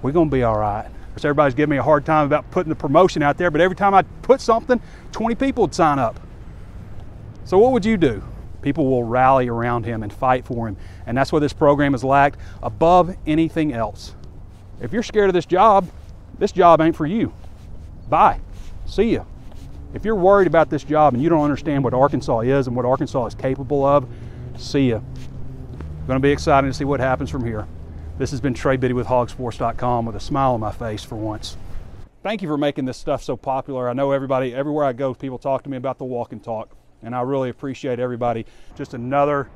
we're 0.03 0.13
going 0.13 0.29
to 0.29 0.35
be 0.35 0.43
all 0.43 0.59
right. 0.59 0.89
Because 1.09 1.25
everybody's 1.25 1.55
giving 1.55 1.71
me 1.71 1.77
a 1.77 1.83
hard 1.83 2.05
time 2.05 2.27
about 2.27 2.51
putting 2.51 2.69
the 2.69 2.75
promotion 2.75 3.23
out 3.23 3.39
there, 3.39 3.51
but 3.51 3.61
every 3.61 3.77
time 3.77 3.95
I 3.95 4.03
put 4.03 4.41
something, 4.41 4.81
20 5.13 5.35
people 5.37 5.63
would 5.63 5.75
sign 5.75 5.99
up. 5.99 6.19
So 7.45 7.57
what 7.59 7.73
would 7.73 7.85
you 7.85 7.97
do? 7.97 8.23
People 8.61 8.87
will 8.87 9.05
rally 9.05 9.49
around 9.49 9.85
him 9.85 10.03
and 10.03 10.13
fight 10.13 10.45
for 10.45 10.67
him. 10.67 10.77
And 11.07 11.17
that's 11.17 11.31
what 11.31 11.39
this 11.41 11.53
program 11.53 11.93
has 11.93 12.03
lacked 12.03 12.41
above 12.63 13.17
anything 13.27 13.73
else. 13.73 14.15
If 14.81 14.93
you're 14.93 15.05
scared 15.05 15.31
of 15.31 15.35
this 15.35 15.47
job, 15.47 15.89
this 16.39 16.51
job 16.51 16.81
ain't 16.81 16.97
for 16.97 17.07
you. 17.07 17.33
Bye. 18.09 18.41
See 18.87 19.15
ya. 19.15 19.25
If 19.95 20.05
you're 20.05 20.15
worried 20.15 20.47
about 20.47 20.69
this 20.69 20.85
job 20.85 21.15
and 21.15 21.23
you 21.23 21.29
don't 21.29 21.43
understand 21.43 21.83
what 21.83 21.95
Arkansas 21.95 22.41
is 22.41 22.67
and 22.67 22.77
what 22.77 22.85
Arkansas 22.85 23.27
is 23.27 23.35
capable 23.35 23.85
of, 23.87 24.07
see 24.59 24.91
ya. 24.91 25.01
Going 26.07 26.19
to 26.19 26.21
be 26.21 26.31
exciting 26.31 26.71
to 26.71 26.75
see 26.75 26.85
what 26.85 27.01
happens 27.01 27.31
from 27.31 27.45
here. 27.45 27.67
This 28.19 28.31
has 28.33 28.41
been 28.41 28.53
Trey 28.53 28.77
Biddy 28.77 28.95
with 28.95 29.07
hogsports.com 29.07 30.05
with 30.05 30.17
a 30.17 30.21
smile 30.21 30.55
on 30.55 30.61
my 30.61 30.73
face 30.73 31.05
for 31.05 31.15
once. 31.17 31.57
Thank 32.23 32.43
you 32.43 32.49
for 32.49 32.59
making 32.59 32.85
this 32.85 32.99
stuff 32.99 33.23
so 33.23 33.37
popular. 33.37 33.89
I 33.89 33.93
know 33.93 34.13
everybody, 34.13 34.55
everywhere 34.55 34.85
I 34.85 34.93
go, 34.93 35.15
people 35.15 35.39
talk 35.39 35.63
to 35.63 35.71
me 35.71 35.77
about 35.77 35.99
the 35.99 36.05
walk 36.05 36.33
and 36.33 36.43
talk, 36.43 36.75
and 37.03 37.15
I 37.15 37.23
really 37.23 37.49
appreciate 37.49 37.99
everybody. 38.01 38.45
Just 38.77 38.93
another 38.93 39.49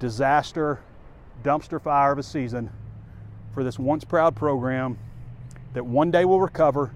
disaster, 0.00 0.80
dumpster 1.44 1.80
fire 1.80 2.12
of 2.12 2.18
a 2.18 2.22
season 2.22 2.70
for 3.54 3.62
this 3.62 3.78
once 3.78 4.02
proud 4.02 4.34
program 4.34 4.98
that 5.74 5.84
one 5.84 6.10
day 6.10 6.24
will 6.24 6.40
recover. 6.40 6.90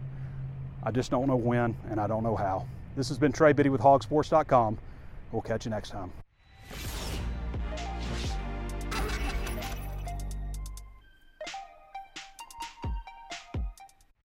I 0.83 0.91
just 0.91 1.11
don't 1.11 1.27
know 1.27 1.37
when, 1.37 1.77
and 1.91 2.01
I 2.01 2.07
don't 2.07 2.23
know 2.23 2.35
how. 2.35 2.67
This 2.97 3.09
has 3.09 3.19
been 3.19 3.33
Trey 3.33 3.53
Biddy 3.53 3.69
with 3.69 3.81
hogsports.com. 3.81 4.79
We'll 5.33 5.43
catch 5.43 5.65
you 5.65 5.71
next 5.71 5.91
time. 5.91 6.13